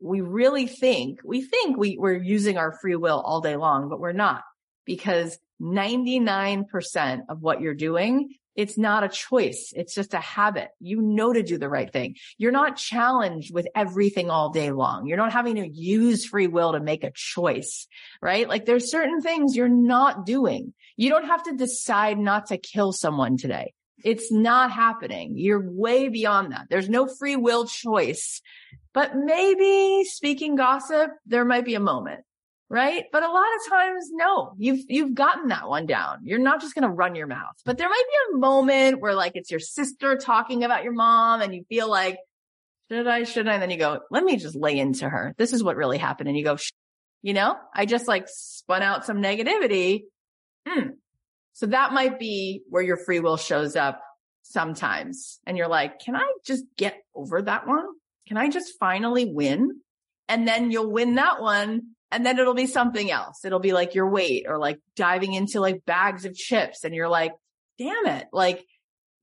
[0.00, 4.00] we really think, we think we, we're using our free will all day long, but
[4.00, 4.42] we're not
[4.84, 9.72] because 99% of what you're doing it's not a choice.
[9.76, 10.70] It's just a habit.
[10.80, 12.16] You know to do the right thing.
[12.38, 15.06] You're not challenged with everything all day long.
[15.06, 17.86] You're not having to use free will to make a choice,
[18.22, 18.48] right?
[18.48, 20.72] Like there's certain things you're not doing.
[20.96, 23.74] You don't have to decide not to kill someone today.
[24.02, 25.34] It's not happening.
[25.36, 26.66] You're way beyond that.
[26.70, 28.40] There's no free will choice,
[28.92, 32.20] but maybe speaking gossip, there might be a moment
[32.68, 33.04] right?
[33.12, 36.18] But a lot of times, no, you've, you've gotten that one down.
[36.24, 39.14] You're not just going to run your mouth, but there might be a moment where
[39.14, 42.18] like it's your sister talking about your mom and you feel like,
[42.90, 43.54] should I, should I?
[43.54, 45.34] And then you go, let me just lay into her.
[45.38, 46.28] This is what really happened.
[46.28, 46.56] And you go,
[47.22, 50.02] you know, I just like spun out some negativity.
[50.66, 50.90] Hmm.
[51.52, 54.02] So that might be where your free will shows up
[54.42, 55.40] sometimes.
[55.46, 57.86] And you're like, can I just get over that one?
[58.28, 59.80] Can I just finally win?
[60.28, 63.44] And then you'll win that one and then it'll be something else.
[63.44, 67.08] It'll be like your weight or like diving into like bags of chips and you're
[67.08, 67.32] like,
[67.78, 68.26] damn it.
[68.32, 68.64] Like,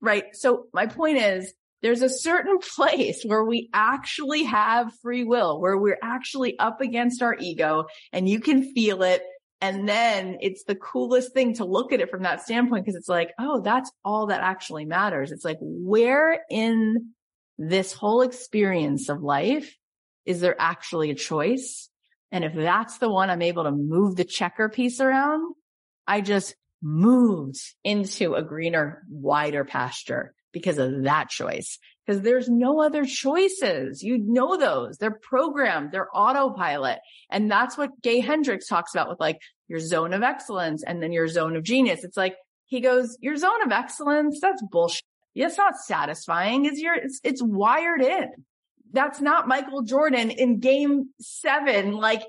[0.00, 0.24] right.
[0.32, 5.78] So my point is there's a certain place where we actually have free will, where
[5.78, 9.22] we're actually up against our ego and you can feel it.
[9.60, 13.08] And then it's the coolest thing to look at it from that standpoint because it's
[13.08, 15.32] like, oh, that's all that actually matters.
[15.32, 17.12] It's like, where in
[17.56, 19.74] this whole experience of life
[20.26, 21.88] is there actually a choice?
[22.34, 25.54] And if that's the one I'm able to move the checker piece around,
[26.04, 31.78] I just moved into a greener, wider pasture because of that choice.
[32.04, 34.02] Because there's no other choices.
[34.02, 34.96] You know those.
[34.98, 35.92] They're programmed.
[35.92, 36.98] They're autopilot.
[37.30, 41.12] And that's what Gay Hendricks talks about with like your zone of excellence and then
[41.12, 42.02] your zone of genius.
[42.02, 42.34] It's like,
[42.66, 45.04] he goes, your zone of excellence, that's bullshit.
[45.36, 46.64] It's not satisfying.
[46.64, 48.30] Is your, it's, it's wired in
[48.94, 52.22] that's not Michael Jordan in game seven, like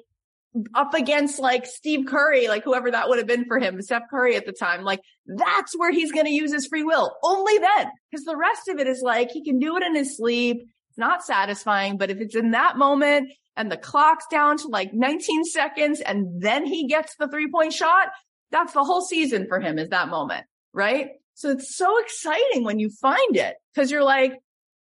[0.73, 4.35] up against like Steve Curry, like whoever that would have been for him, Steph Curry
[4.35, 4.83] at the time.
[4.83, 7.91] Like that's where he's going to use his free will only then.
[8.13, 10.57] Cause the rest of it is like he can do it in his sleep.
[10.89, 14.93] It's not satisfying, but if it's in that moment and the clock's down to like
[14.93, 18.07] 19 seconds and then he gets the three point shot,
[18.51, 20.45] that's the whole season for him is that moment.
[20.73, 21.09] Right.
[21.35, 24.33] So it's so exciting when you find it because you're like,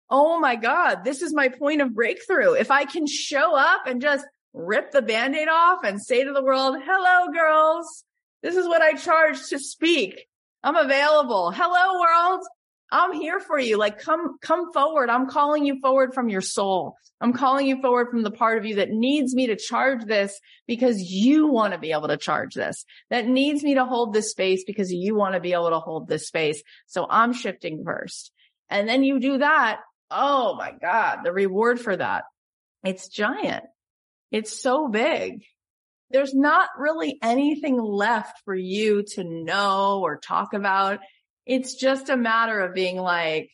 [0.10, 2.54] oh my God, this is my point of breakthrough.
[2.54, 6.44] If I can show up and just rip the band-aid off and say to the
[6.44, 8.04] world, hello girls,
[8.42, 10.28] this is what I charge to speak.
[10.64, 11.52] I'm available.
[11.52, 12.46] Hello world.
[12.92, 13.78] I'm here for you.
[13.78, 15.10] Like come, come forward.
[15.10, 16.96] I'm calling you forward from your soul.
[17.20, 20.40] I'm calling you forward from the part of you that needs me to charge this
[20.68, 24.30] because you want to be able to charge this, that needs me to hold this
[24.30, 26.62] space because you want to be able to hold this space.
[26.86, 28.32] So I'm shifting first.
[28.70, 29.80] And then you do that
[30.16, 32.26] Oh my God, the reward for that.
[32.84, 33.64] It's giant.
[34.32, 35.44] It's so big.
[36.12, 41.00] There's not really anything left for you to know or talk about.
[41.48, 43.50] It's just a matter of being like,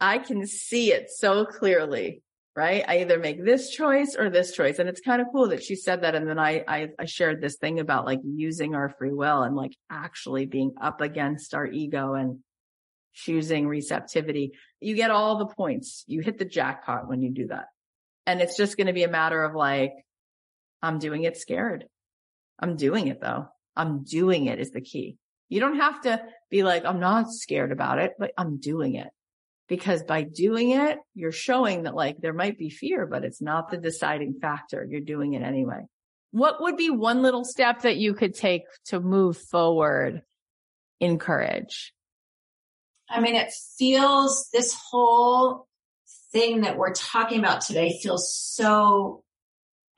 [0.00, 2.22] I can see it so clearly,
[2.54, 2.84] right?
[2.86, 4.78] I either make this choice or this choice.
[4.78, 6.14] And it's kind of cool that she said that.
[6.14, 9.56] And then I, I, I shared this thing about like using our free will and
[9.56, 12.40] like actually being up against our ego and
[13.14, 14.52] choosing receptivity.
[14.80, 16.04] You get all the points.
[16.06, 17.66] You hit the jackpot when you do that.
[18.26, 19.92] And it's just going to be a matter of like,
[20.82, 21.86] I'm doing it scared.
[22.58, 23.48] I'm doing it though.
[23.76, 25.16] I'm doing it is the key.
[25.48, 29.08] You don't have to be like, I'm not scared about it, but I'm doing it
[29.68, 33.70] because by doing it, you're showing that like there might be fear, but it's not
[33.70, 34.86] the deciding factor.
[34.88, 35.86] You're doing it anyway.
[36.30, 40.22] What would be one little step that you could take to move forward
[41.00, 41.92] in courage?
[43.08, 45.66] I mean, it feels this whole
[46.32, 49.22] thing that we're talking about today feels so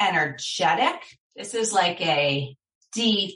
[0.00, 1.00] energetic.
[1.34, 2.54] This is like a
[2.92, 3.34] deep,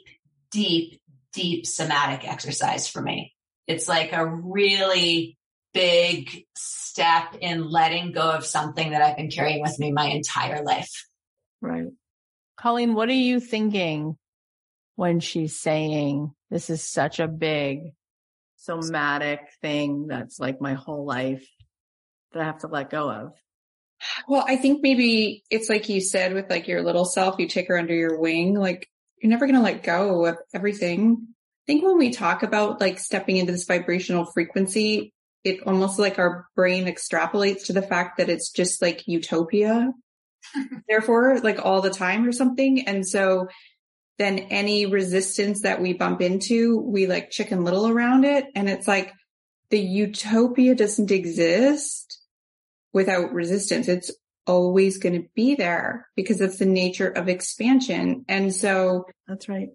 [0.50, 1.00] deep,
[1.32, 3.34] deep somatic exercise for me.
[3.66, 5.38] It's like a really
[5.72, 10.62] big step in letting go of something that I've been carrying with me my entire
[10.64, 11.06] life.
[11.62, 11.86] Right.
[12.56, 14.16] Colleen, what are you thinking
[14.96, 17.94] when she's saying this is such a big
[18.60, 21.46] somatic thing that's like my whole life
[22.32, 23.32] that I have to let go of?
[24.28, 27.68] Well, I think maybe it's like you said with like your little self, you take
[27.68, 28.54] her under your wing.
[28.54, 28.88] Like
[29.20, 31.26] you're never going to let go of everything.
[31.28, 35.12] I think when we talk about like stepping into this vibrational frequency,
[35.44, 39.92] it almost like our brain extrapolates to the fact that it's just like utopia,
[40.88, 42.86] therefore, like all the time or something.
[42.86, 43.48] And so
[44.18, 48.46] then any resistance that we bump into, we like chicken little around it.
[48.54, 49.12] And it's like
[49.70, 52.18] the utopia doesn't exist
[52.92, 53.88] without resistance.
[53.88, 54.10] It's
[54.46, 58.24] always going to be there because it's the nature of expansion.
[58.28, 59.68] And so that's right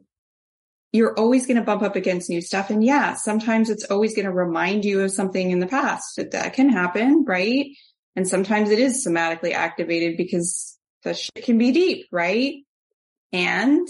[0.95, 2.69] you're always going to bump up against new stuff.
[2.69, 6.31] And yeah, sometimes it's always going to remind you of something in the past that,
[6.31, 7.67] that can happen, right?
[8.15, 12.63] And sometimes it is somatically activated because the shit can be deep, right?
[13.33, 13.85] And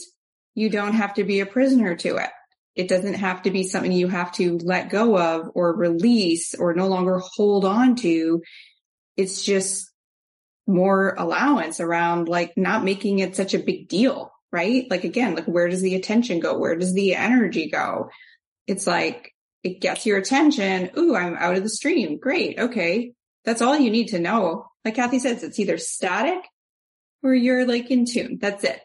[0.56, 2.30] you don't have to be a prisoner to it.
[2.76, 6.74] It doesn't have to be something you have to let go of or release or
[6.74, 8.42] no longer hold on to.
[9.16, 9.92] It's just
[10.68, 14.90] more allowance around like not making it such a big deal, right?
[14.90, 16.58] Like again, like where does the attention go?
[16.58, 18.10] Where does the energy go?
[18.68, 19.32] It's like
[19.64, 20.92] it gets your attention.
[20.98, 22.18] Ooh, I'm out of the stream.
[22.18, 22.60] Great.
[22.60, 23.14] Okay.
[23.46, 24.66] That's all you need to know.
[24.84, 26.44] Like Cathy says, it's either static
[27.24, 28.38] or you're like in tune.
[28.42, 28.82] That's it.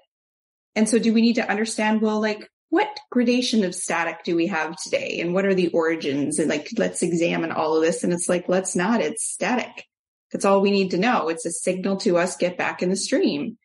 [0.74, 4.46] And so do we need to understand, well, like what gradation of static do we
[4.46, 5.18] have today?
[5.20, 6.38] And what are the origins?
[6.38, 8.04] And like, let's examine all of this.
[8.04, 9.00] And it's like, let's not.
[9.00, 9.84] It's static.
[10.32, 11.28] That's all we need to know.
[11.28, 13.58] It's a signal to us get back in the stream.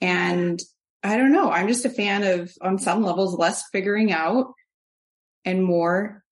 [0.00, 0.60] And
[1.02, 1.50] I don't know.
[1.50, 4.52] I'm just a fan of, on some levels, less figuring out
[5.44, 6.22] and more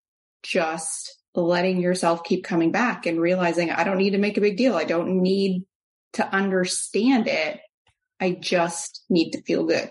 [0.44, 4.56] just letting yourself keep coming back and realizing I don't need to make a big
[4.56, 4.76] deal.
[4.76, 5.64] I don't need
[6.12, 7.60] to understand it.
[8.20, 9.90] I just need to feel good.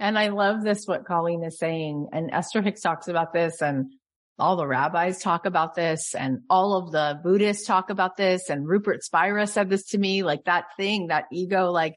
[0.00, 2.08] And I love this, what Colleen is saying.
[2.12, 3.92] And Esther Hicks talks about this and
[4.38, 8.48] all the rabbis talk about this and all of the Buddhists talk about this.
[8.48, 11.96] And Rupert Spira said this to me, like that thing, that ego, like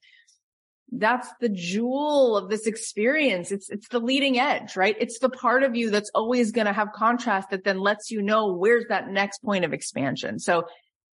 [0.91, 3.53] that's the jewel of this experience.
[3.53, 4.97] It's, it's the leading edge, right?
[4.99, 8.21] It's the part of you that's always going to have contrast that then lets you
[8.21, 10.39] know where's that next point of expansion.
[10.39, 10.65] So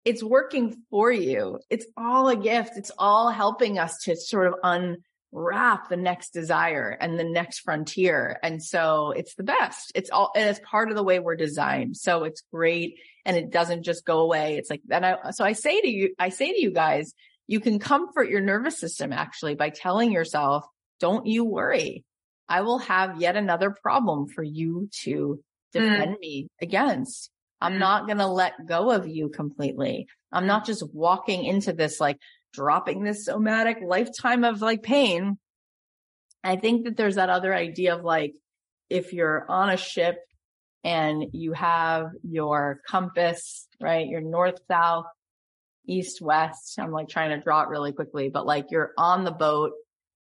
[0.04, 1.60] it's working for you.
[1.70, 2.72] It's all a gift.
[2.76, 4.54] It's all helping us to sort of
[5.34, 8.38] unwrap the next desire and the next frontier.
[8.42, 9.92] And so it's the best.
[9.94, 11.96] It's all, and it's part of the way we're designed.
[11.96, 12.98] So it's great.
[13.24, 14.56] And it doesn't just go away.
[14.56, 17.14] It's like, and I, so I say to you, I say to you guys,
[17.46, 20.64] you can comfort your nervous system actually by telling yourself,
[21.00, 22.04] don't you worry.
[22.48, 26.20] I will have yet another problem for you to defend mm.
[26.20, 27.30] me against.
[27.60, 27.78] I'm mm.
[27.78, 30.06] not going to let go of you completely.
[30.30, 32.18] I'm not just walking into this, like
[32.54, 35.38] dropping this somatic lifetime of like pain.
[36.42, 38.34] I think that there's that other idea of like,
[38.88, 40.18] if you're on a ship
[40.84, 44.06] and you have your compass, right?
[44.06, 45.06] Your north, south,
[45.86, 46.78] east west.
[46.78, 49.72] I'm like trying to draw it really quickly, but like you're on the boat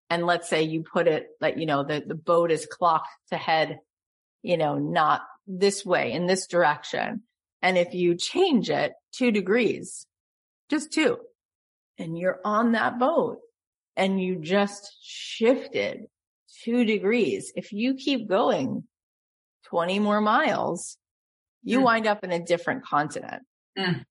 [0.09, 3.37] and let's say you put it that, you know, the, the boat is clocked to
[3.37, 3.79] head,
[4.43, 7.22] you know, not this way in this direction.
[7.62, 10.07] And if you change it two degrees,
[10.70, 11.18] just two,
[11.99, 13.38] and you're on that boat
[13.97, 16.07] and you just shifted
[16.62, 17.53] two degrees.
[17.57, 18.84] If you keep going
[19.66, 20.97] 20 more miles,
[21.62, 21.84] you mm.
[21.84, 23.42] wind up in a different continent.
[23.78, 24.05] Mm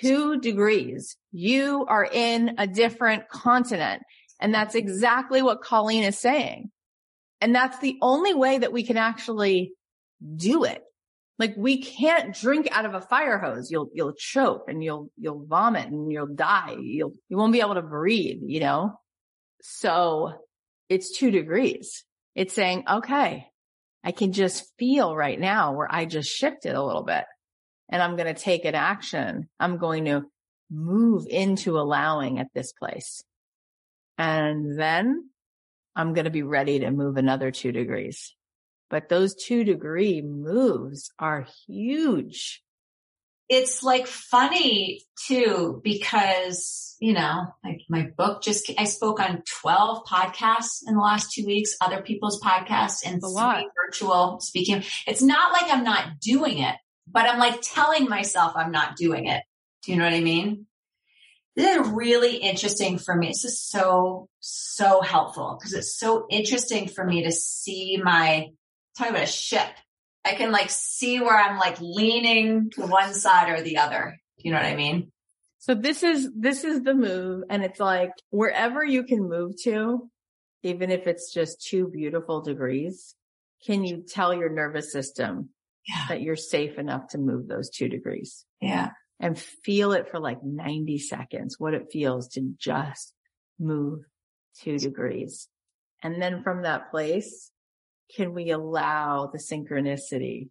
[0.00, 1.16] two degrees.
[1.32, 4.02] You are in a different continent.
[4.40, 6.70] And that's exactly what Colleen is saying.
[7.40, 9.72] And that's the only way that we can actually
[10.36, 10.82] do it.
[11.40, 13.70] Like we can't drink out of a fire hose.
[13.70, 16.76] You'll, you'll choke and you'll, you'll vomit and you'll die.
[16.78, 19.00] You'll, you won't be able to breathe, you know?
[19.62, 20.34] So
[20.90, 22.04] it's two degrees.
[22.34, 23.46] It's saying, okay,
[24.04, 27.24] I can just feel right now where I just shifted a little bit
[27.88, 29.48] and I'm going to take an action.
[29.58, 30.24] I'm going to
[30.70, 33.24] move into allowing at this place.
[34.18, 35.30] And then
[35.96, 38.34] I'm going to be ready to move another two degrees.
[38.90, 42.62] But those two degree moves are huge.
[43.48, 50.04] It's like funny too, because, you know, like my book just, I spoke on 12
[50.04, 53.20] podcasts in the last two weeks, other people's podcasts and
[53.86, 54.84] virtual speaking.
[55.06, 56.76] It's not like I'm not doing it
[57.12, 59.42] but I'm like telling myself I'm not doing it.
[59.82, 60.66] Do you know what I mean?
[61.56, 63.28] This is really interesting for me.
[63.28, 68.48] This is so, so helpful because it's so interesting for me to see my,
[68.96, 69.68] talk about a ship.
[70.24, 74.18] I can like see where I'm like leaning to one side or the other.
[74.36, 75.12] You know what I mean?
[75.58, 77.44] So this is, this is the move.
[77.50, 80.10] And it's like wherever you can move to,
[80.62, 83.14] even if it's just two beautiful degrees,
[83.64, 85.50] can you tell your nervous system
[85.90, 86.06] yeah.
[86.08, 88.44] that you're safe enough to move those two degrees.
[88.60, 88.90] Yeah.
[89.18, 93.12] And feel it for like 90 seconds, what it feels to just
[93.58, 94.00] move
[94.62, 95.48] two degrees.
[96.02, 97.49] And then from that place,
[98.16, 100.48] can we allow the synchronicity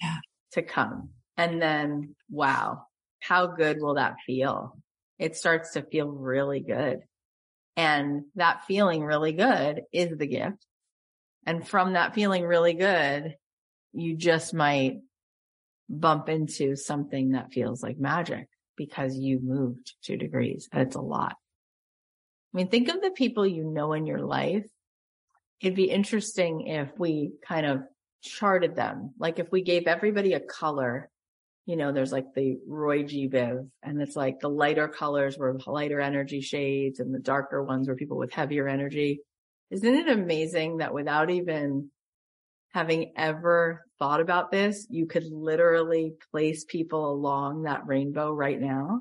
[0.00, 0.18] yeah.
[0.52, 1.10] to come?
[1.36, 2.86] And then, wow,
[3.20, 4.76] how good will that feel?
[5.18, 7.00] It starts to feel really good.
[7.76, 10.66] And that feeling really good is the gift.
[11.46, 13.36] And from that feeling really good
[13.92, 15.00] you just might
[15.88, 20.68] bump into something that feels like magic because you moved two degrees.
[20.72, 21.36] It's a lot.
[22.52, 24.66] I mean, think of the people you know in your life.
[25.62, 27.82] It'd be interesting if we kind of
[28.22, 29.14] charted them.
[29.18, 31.08] Like if we gave everybody a color,
[31.66, 33.28] you know, there's like the Roy G.
[33.28, 37.88] Biv and it's like the lighter colors were lighter energy shades and the darker ones
[37.88, 39.20] were people with heavier energy.
[39.70, 41.90] Isn't it amazing that without even
[42.74, 49.00] having ever thought about this, you could literally place people along that rainbow right now.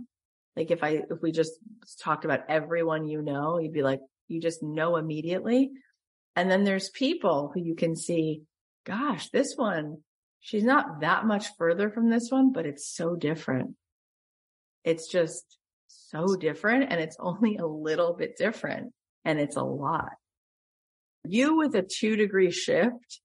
[0.55, 1.53] Like if I, if we just
[2.01, 5.71] talked about everyone you know, you'd be like, you just know immediately.
[6.35, 8.43] And then there's people who you can see,
[8.85, 9.97] gosh, this one,
[10.39, 13.75] she's not that much further from this one, but it's so different.
[14.83, 15.57] It's just
[15.87, 18.93] so different and it's only a little bit different
[19.25, 20.11] and it's a lot.
[21.27, 23.21] You with a two degree shift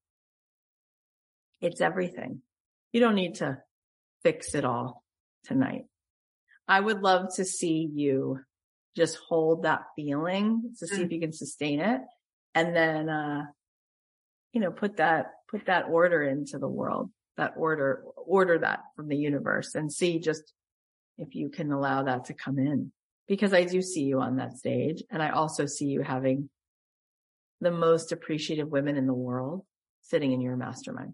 [1.60, 2.42] it's everything.
[2.92, 3.58] You don't need to
[4.22, 5.02] fix it all
[5.44, 5.84] tonight.
[6.68, 8.40] I would love to see you
[8.96, 11.04] just hold that feeling to see mm.
[11.04, 12.00] if you can sustain it
[12.56, 13.42] and then, uh,
[14.52, 19.08] you know, put that, put that order into the world, that order, order that from
[19.08, 20.54] the universe and see just
[21.18, 22.92] if you can allow that to come in
[23.28, 26.48] because I do see you on that stage and I also see you having
[27.60, 29.64] the most appreciative women in the world
[30.00, 31.12] sitting in your mastermind.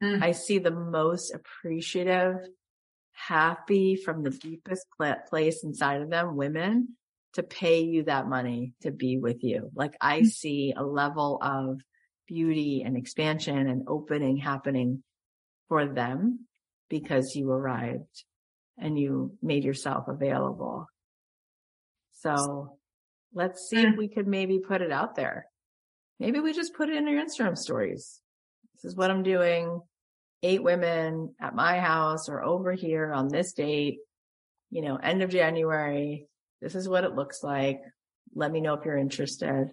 [0.00, 0.22] Mm.
[0.22, 2.36] I see the most appreciative,
[3.12, 4.86] happy from the deepest
[5.28, 6.96] place inside of them, women
[7.36, 9.70] to pay you that money to be with you.
[9.74, 10.26] Like I mm.
[10.26, 11.80] see a level of
[12.26, 15.02] beauty and expansion and opening happening
[15.68, 16.46] for them
[16.88, 18.24] because you arrived
[18.78, 20.86] and you made yourself available.
[22.12, 22.78] So
[23.34, 23.98] let's see if mm.
[23.98, 25.46] we could maybe put it out there.
[26.18, 28.20] Maybe we just put it in your Instagram stories.
[28.74, 29.82] This is what I'm doing.
[30.42, 33.98] Eight women at my house or over here on this date,
[34.70, 36.26] you know, end of January.
[36.60, 37.80] This is what it looks like.
[38.34, 39.70] Let me know if you're interested.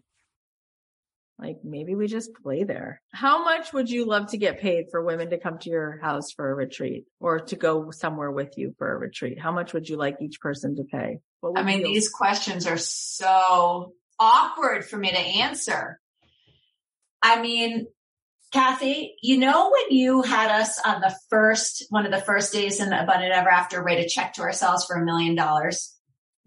[1.40, 3.02] Like maybe we just play there.
[3.12, 6.32] How much would you love to get paid for women to come to your house
[6.32, 9.40] for a retreat or to go somewhere with you for a retreat?
[9.40, 11.20] How much would you like each person to pay?
[11.56, 16.00] I mean, these questions are so awkward for me to answer.
[17.22, 17.88] I mean,
[18.52, 22.80] Cathy, you know, when you had us on the first, one of the first days
[22.80, 25.98] in Abundant Ever After, write a check to ourselves for a million dollars.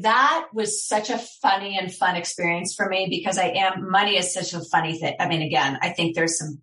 [0.00, 4.34] That was such a funny and fun experience for me because I am, money is
[4.34, 5.16] such a funny thing.
[5.18, 6.60] I mean, again, I think there's some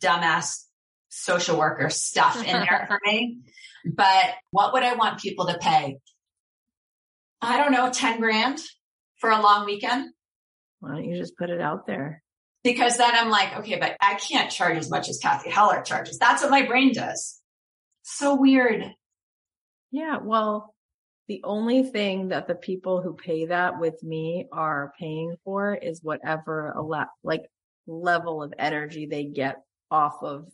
[0.00, 0.64] dumbass
[1.08, 3.38] social worker stuff in there for me.
[3.84, 5.98] But what would I want people to pay?
[7.40, 8.60] I don't know, 10 grand
[9.20, 10.10] for a long weekend.
[10.80, 12.22] Why don't you just put it out there?
[12.66, 16.18] because then I'm like, okay, but I can't charge as much as Cathy Heller charges.
[16.18, 17.40] That's what my brain does.
[18.02, 18.84] So weird.
[19.92, 20.18] Yeah.
[20.20, 20.74] Well,
[21.28, 26.00] the only thing that the people who pay that with me are paying for is
[26.02, 26.82] whatever a
[27.24, 27.42] like
[27.86, 29.56] level of energy they get
[29.90, 30.46] off of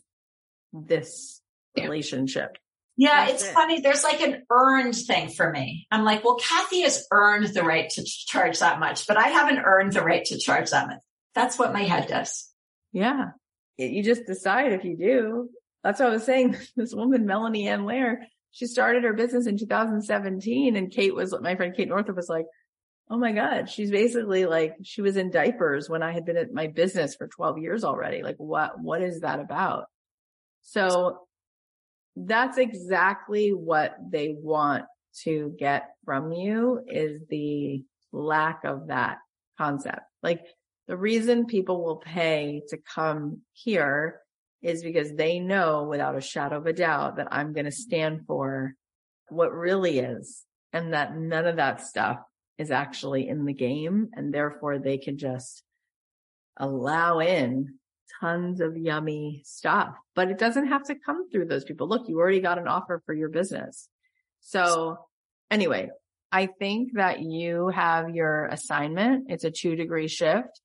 [0.71, 1.41] this
[1.77, 2.57] relationship.
[2.95, 3.53] Yeah, That's it's it.
[3.53, 3.81] funny.
[3.81, 5.87] There's like an earned thing for me.
[5.91, 9.59] I'm like, well, Cathy has earned the right to charge that much, but I haven't
[9.59, 10.99] earned the right to charge that much.
[11.33, 12.51] That's what my head does.
[12.91, 13.31] Yeah.
[13.77, 15.49] You just decide if you do.
[15.83, 16.55] That's what I was saying.
[16.75, 18.21] This woman, Melanie Ann Layer,
[18.53, 22.45] she started her business in 2017 and Kate was, my friend Kate Northrup was like,
[23.09, 23.69] Oh my God.
[23.69, 27.27] She's basically like, she was in diapers when I had been at my business for
[27.27, 28.23] 12 years already.
[28.23, 29.85] Like what, what is that about?
[30.61, 31.19] So
[32.15, 34.85] that's exactly what they want
[35.23, 39.17] to get from you is the lack of that
[39.57, 40.01] concept.
[40.21, 40.41] Like
[40.87, 44.21] the reason people will pay to come here
[44.63, 48.21] is because they know without a shadow of a doubt that I'm going to stand
[48.25, 48.73] for
[49.29, 52.19] what really is and that none of that stuff
[52.57, 55.63] is actually in the game and therefore they can just
[56.57, 57.75] allow in
[58.21, 61.87] tons of yummy stuff, but it doesn't have to come through those people.
[61.87, 63.89] Look, you already got an offer for your business.
[64.41, 64.97] So
[65.51, 65.89] anyway,
[66.31, 69.25] I think that you have your assignment.
[69.29, 70.61] It's a two degree shift.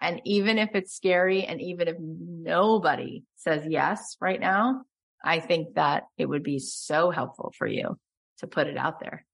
[0.00, 4.82] And even if it's scary and even if nobody says yes right now,
[5.24, 7.98] I think that it would be so helpful for you
[8.38, 9.24] to put it out there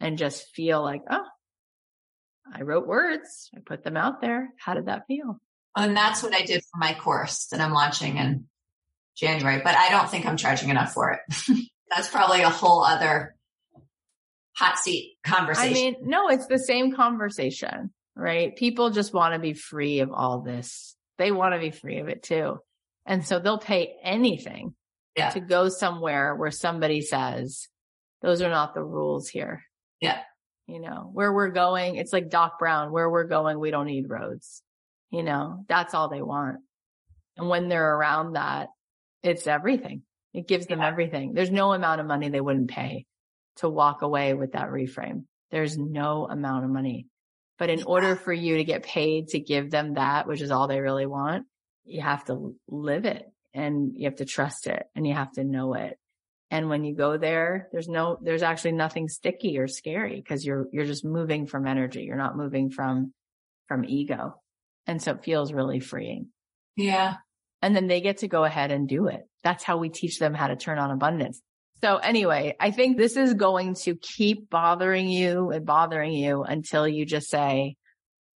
[0.00, 1.24] and just feel like, oh,
[2.52, 3.50] I wrote words.
[3.56, 4.50] I put them out there.
[4.58, 5.40] How did that feel?
[5.76, 8.46] And that's what I did for my course that I'm launching in
[9.16, 11.20] January, but I don't think I'm charging enough for it.
[11.94, 13.34] that's probably a whole other
[14.56, 15.70] hot seat conversation.
[15.70, 18.54] I mean, no, it's the same conversation, right?
[18.54, 20.96] People just want to be free of all this.
[21.18, 22.58] They want to be free of it too.
[23.06, 24.74] And so they'll pay anything
[25.16, 25.30] yeah.
[25.30, 27.68] to go somewhere where somebody says,
[28.20, 29.62] those are not the rules here.
[30.00, 30.20] Yeah.
[30.66, 34.08] You know, where we're going, it's like Doc Brown, where we're going, we don't need
[34.08, 34.62] roads.
[35.10, 36.58] You know, that's all they want.
[37.36, 38.68] And when they're around that,
[39.22, 40.02] it's everything.
[40.32, 40.88] It gives them yeah.
[40.88, 41.34] everything.
[41.34, 43.06] There's no amount of money they wouldn't pay
[43.56, 45.24] to walk away with that reframe.
[45.50, 47.06] There's no amount of money.
[47.58, 50.68] But in order for you to get paid to give them that, which is all
[50.68, 51.46] they really want,
[51.84, 53.24] you have to live it
[53.54, 55.98] and you have to trust it and you have to know it.
[56.50, 60.66] And when you go there, there's no, there's actually nothing sticky or scary because you're,
[60.70, 62.02] you're just moving from energy.
[62.02, 63.12] You're not moving from,
[63.68, 64.34] from ego.
[64.86, 66.28] And so it feels really freeing.
[66.76, 67.16] Yeah.
[67.62, 69.20] And then they get to go ahead and do it.
[69.44, 71.40] That's how we teach them how to turn on abundance.
[71.82, 76.86] So anyway, I think this is going to keep bothering you and bothering you until
[76.86, 77.76] you just say,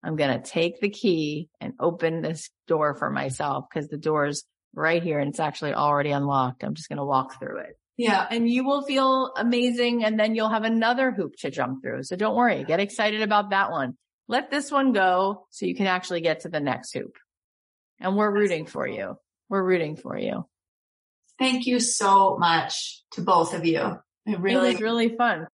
[0.03, 4.45] I'm going to take the key and open this door for myself because the door's
[4.75, 6.65] right here and it's actually already unlocked.
[6.65, 7.79] I'm just going to walk through it.
[7.97, 8.27] Yeah.
[8.29, 10.05] And you will feel amazing.
[10.05, 12.03] And then you'll have another hoop to jump through.
[12.03, 12.65] So don't worry.
[12.65, 13.97] Get excited about that one
[14.29, 17.17] let this one go so you can actually get to the next hoop.
[18.01, 19.17] And we're rooting for you.
[19.49, 20.47] We're rooting for you.
[21.39, 23.99] Thank you so much to both of you.
[24.27, 25.47] It really it was really fun.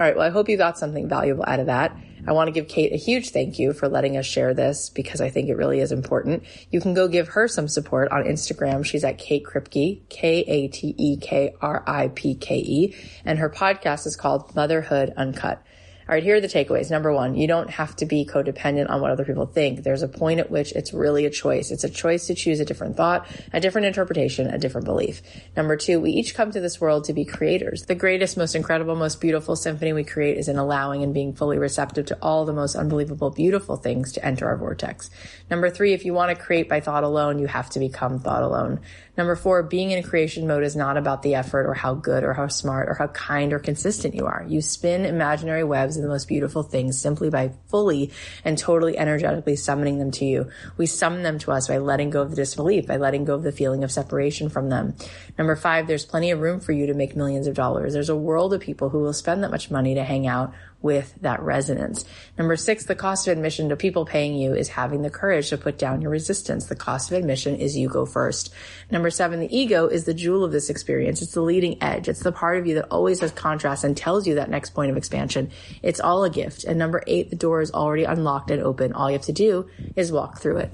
[0.00, 0.16] All right.
[0.16, 1.96] Well, I hope you got something valuable out of that.
[2.26, 5.20] I want to give Kate a huge thank you for letting us share this because
[5.20, 6.42] I think it really is important.
[6.70, 8.84] You can go give her some support on Instagram.
[8.84, 12.96] She's at Kate Kripke, K-A-T-E-K-R-I-P-K-E.
[13.24, 15.62] And her podcast is called Motherhood Uncut.
[16.06, 16.90] All right, here are the takeaways.
[16.90, 19.82] Number one, you don't have to be codependent on what other people think.
[19.82, 21.70] There's a point at which it's really a choice.
[21.70, 25.22] It's a choice to choose a different thought, a different interpretation, a different belief.
[25.56, 27.86] Number two, we each come to this world to be creators.
[27.86, 31.56] The greatest, most incredible, most beautiful symphony we create is in allowing and being fully
[31.56, 35.08] receptive to all the most unbelievable, beautiful things to enter our vortex.
[35.50, 38.42] Number three, if you want to create by thought alone, you have to become thought
[38.42, 38.80] alone.
[39.16, 42.24] Number four, being in a creation mode is not about the effort or how good
[42.24, 44.44] or how smart or how kind or consistent you are.
[44.46, 48.10] You spin imaginary webs of the most beautiful things simply by fully
[48.44, 50.50] and totally energetically summoning them to you.
[50.76, 53.42] We summon them to us by letting go of the disbelief, by letting go of
[53.42, 54.94] the feeling of separation from them.
[55.38, 57.92] Number five, there's plenty of room for you to make millions of dollars.
[57.92, 60.52] There's a world of people who will spend that much money to hang out
[60.84, 62.04] with that resonance.
[62.36, 65.56] Number six, the cost of admission to people paying you is having the courage to
[65.56, 66.66] put down your resistance.
[66.66, 68.52] The cost of admission is you go first.
[68.90, 71.22] Number seven, the ego is the jewel of this experience.
[71.22, 72.06] It's the leading edge.
[72.06, 74.90] It's the part of you that always has contrast and tells you that next point
[74.90, 75.50] of expansion.
[75.82, 76.64] It's all a gift.
[76.64, 78.92] And number eight, the door is already unlocked and open.
[78.92, 80.72] All you have to do is walk through it.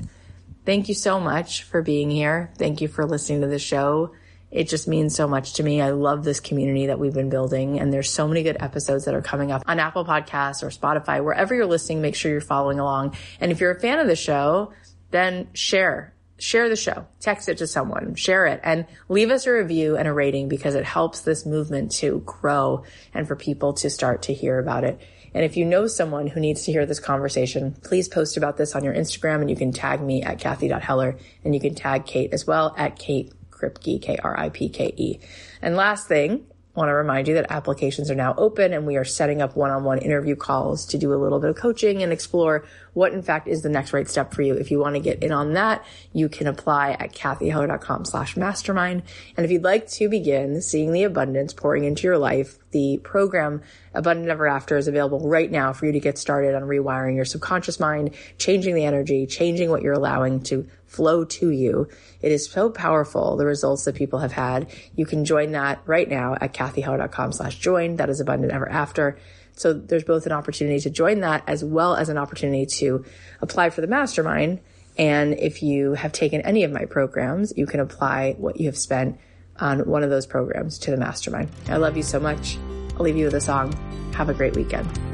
[0.66, 2.51] Thank you so much for being here.
[2.59, 4.11] Thank you for listening to the show
[4.51, 5.81] it just means so much to me.
[5.81, 9.14] I love this community that we've been building and there's so many good episodes that
[9.14, 12.81] are coming up on Apple Podcasts or Spotify, wherever you're listening, make sure you're following
[12.81, 13.16] along.
[13.40, 14.72] And if you're a fan of the show,
[15.12, 19.52] then share, share the show, text it to someone, share it and leave us a
[19.52, 23.89] review and a rating because it helps this movement to grow and for people to
[23.89, 25.01] start to hear about it.
[25.32, 28.74] And if you know someone who needs to hear this conversation, please post about this
[28.74, 32.32] on your Instagram and you can tag me at Cathy.Heller and you can tag Kate
[32.32, 35.20] as well at Kate Kripke, K-R-I-P-K-E.
[35.62, 38.97] And last thing, I want to remind you that applications are now open and we
[38.97, 42.65] are setting up one-on-one interview calls to do a little bit of coaching and explore
[42.95, 44.55] what in fact is the next right step for you.
[44.55, 49.03] If you want to get in on that, you can apply at cathyheller.com slash mastermind.
[49.37, 53.62] And if you'd like to begin seeing the abundance pouring into your life, the program
[53.93, 57.24] Abundant Ever After is available right now for you to get started on rewiring your
[57.24, 61.88] subconscious mind, changing the energy, changing what you're allowing to flow to you.
[62.20, 64.68] It is so powerful, the results that people have had.
[64.96, 67.96] You can join that right now at cathyheller.com slash join.
[67.96, 69.16] That is Abundant Ever After.
[69.52, 73.04] So there's both an opportunity to join that as well as an opportunity to
[73.40, 74.60] apply for the mastermind.
[74.98, 78.76] And if you have taken any of my programs, you can apply what you have
[78.76, 79.18] spent
[79.58, 81.50] on one of those programs to the mastermind.
[81.68, 82.58] I love you so much.
[82.96, 83.72] I'll leave you with a song.
[84.14, 85.10] Have a great weekend.